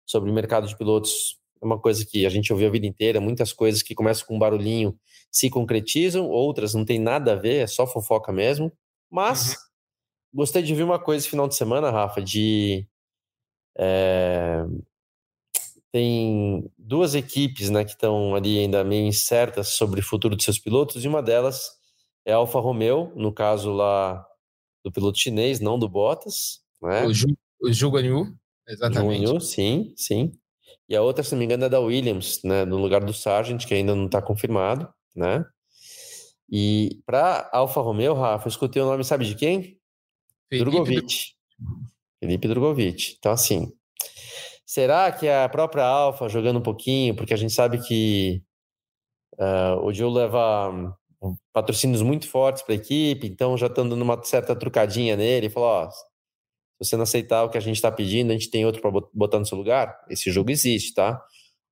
[0.06, 3.20] sobre o mercado de pilotos é uma coisa que a gente ouviu a vida inteira,
[3.20, 4.98] muitas coisas que começam com um barulhinho
[5.30, 8.72] se concretizam, outras não tem nada a ver, é só fofoca mesmo.
[9.12, 9.56] Mas uhum.
[10.36, 12.88] gostei de ver uma coisa final de semana, Rafa, de
[13.82, 14.66] é,
[15.90, 20.60] tem duas equipes né, que estão ali ainda meio incertas sobre o futuro de seus
[20.60, 21.72] pilotos, e uma delas
[22.26, 24.26] é a Alfa Romeo, no caso lá
[24.84, 26.60] do piloto chinês, não do Bottas.
[26.82, 27.06] Né?
[27.06, 27.28] O, Ju,
[27.62, 28.36] o Guanyu,
[28.68, 29.24] exatamente.
[29.24, 30.32] Guanyu, sim, sim.
[30.88, 33.66] E a outra, se não me engano, é da Williams, né, no lugar do Sargent,
[33.66, 35.46] que ainda não está confirmado, né?
[36.52, 39.80] E para Alfa Romeo, Rafa, eu escutei o nome, sabe de quem?
[40.50, 41.36] Felipe Drogovic.
[42.20, 43.16] Felipe Drogovic.
[43.18, 43.72] Então, assim,
[44.66, 48.44] será que a própria Alfa jogando um pouquinho, porque a gente sabe que
[49.40, 50.70] uh, o Joe leva
[51.22, 55.50] um, patrocínios muito fortes para a equipe, então já estão dando uma certa trucadinha nele,
[55.50, 56.06] falou, ó, se
[56.80, 59.40] você não aceitar o que a gente está pedindo, a gente tem outro para botar
[59.40, 60.00] no seu lugar?
[60.10, 61.22] Esse jogo existe, tá?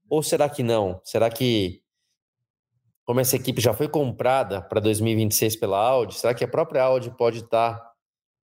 [0.09, 0.99] Ou será que não?
[1.03, 1.81] Será que,
[3.05, 7.09] como essa equipe já foi comprada para 2026 pela Audi, será que a própria Audi
[7.11, 7.91] pode estar tá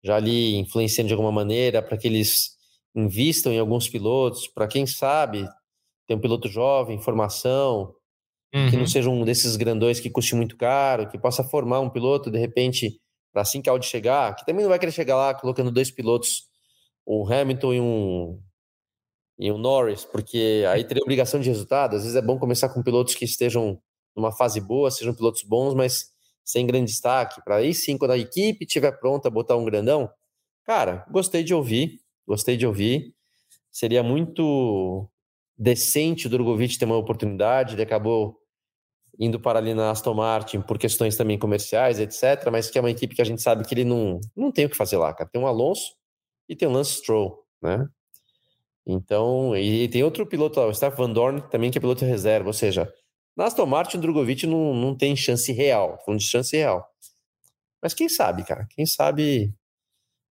[0.03, 2.52] já ali influenciando de alguma maneira para que eles
[2.95, 5.48] invistam em alguns pilotos, para quem sabe
[6.07, 7.94] ter um piloto jovem, formação,
[8.53, 8.69] uhum.
[8.69, 8.88] que não uhum.
[8.88, 12.99] seja um desses grandões que custe muito caro, que possa formar um piloto de repente
[13.32, 15.90] para assim que a Audi chegar, que também não vai querer chegar lá colocando dois
[15.90, 16.49] pilotos
[17.07, 18.40] um Hamilton e um,
[19.40, 21.95] e um Norris, porque aí teria obrigação de resultado.
[21.95, 23.82] Às vezes é bom começar com pilotos que estejam
[24.15, 26.11] numa fase boa, sejam pilotos bons, mas
[26.43, 30.09] sem grande destaque, para aí sim, quando a equipe estiver pronta, botar um grandão.
[30.65, 33.13] Cara, gostei de ouvir, gostei de ouvir.
[33.72, 35.07] Seria muito
[35.57, 38.38] decente o Drogovic ter uma oportunidade, ele acabou
[39.19, 42.49] indo para ali na Aston Martin por questões também comerciais, etc.
[42.51, 44.69] Mas que é uma equipe que a gente sabe que ele não, não tem o
[44.69, 45.30] que fazer lá, cara.
[45.30, 45.93] Tem um Alonso,
[46.51, 47.88] e tem o Lance Stroll, né?
[48.85, 52.49] Então, e tem outro piloto lá, o Steph Van Dorn, também que é piloto reserva,
[52.49, 52.91] ou seja,
[53.36, 56.88] na Aston Martin o Drogovic não, não tem chance real, falando de chance real.
[57.82, 59.53] Mas quem sabe, cara, quem sabe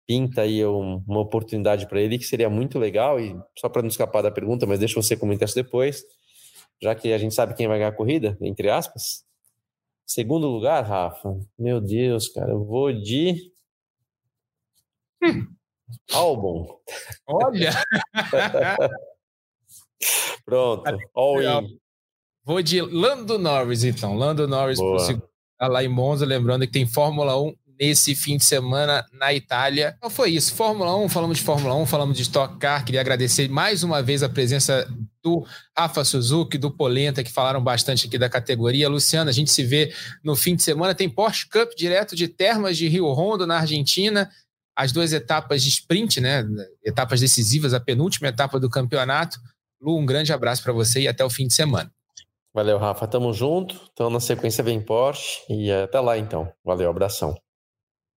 [0.07, 3.21] pinta aí um, uma oportunidade para ele que seria muito legal.
[3.21, 6.03] E só para não escapar da pergunta, mas deixa você comentar isso depois,
[6.83, 9.25] já que a gente sabe quem vai ganhar a corrida, entre aspas.
[10.07, 13.53] Segundo lugar, Rafa, meu Deus, cara, eu vou de.
[15.23, 15.47] Hum.
[16.13, 16.81] Albon.
[17.29, 17.71] Olha!
[20.45, 20.83] Pronto,
[21.15, 21.79] all in.
[22.51, 24.17] Vou de Lando Norris, então.
[24.17, 24.77] Lando Norris
[25.57, 29.95] tá lá em Monza, lembrando que tem Fórmula 1 nesse fim de semana na Itália.
[29.99, 30.53] Então foi isso.
[30.55, 32.85] Fórmula 1, falamos de Fórmula 1, falamos de Stock Car.
[32.85, 34.85] Queria agradecer mais uma vez a presença
[35.23, 35.47] do
[35.79, 38.89] Rafa Suzuki, do Polenta, que falaram bastante aqui da categoria.
[38.89, 39.95] Luciana, a gente se vê
[40.25, 40.93] no fim de semana.
[40.93, 44.29] Tem Porsche Cup direto de Termas de Rio Rondo, na Argentina.
[44.75, 46.45] As duas etapas de sprint, né?
[46.85, 49.39] Etapas decisivas, a penúltima etapa do campeonato.
[49.81, 51.89] Lu, um grande abraço para você e até o fim de semana.
[52.55, 53.07] Valeu, Rafa.
[53.07, 53.81] Tamo junto.
[53.93, 56.53] Então, na sequência vem Porsche e até lá, então.
[56.65, 57.35] Valeu, abração.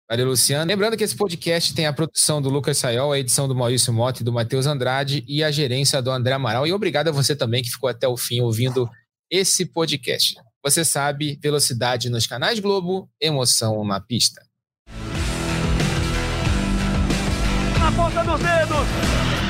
[0.10, 0.68] Valeu, Luciano.
[0.68, 4.22] Lembrando que esse podcast tem a produção do Lucas Sayol, a edição do Maurício Mota
[4.22, 6.68] e do Matheus Andrade e a gerência do André Amaral.
[6.68, 8.90] E obrigado a você também que ficou até o fim ouvindo
[9.32, 10.36] esse podcast.
[10.64, 14.42] Você sabe, velocidade nos canais Globo, emoção na pista.
[17.80, 19.43] Na ponta dos dedos!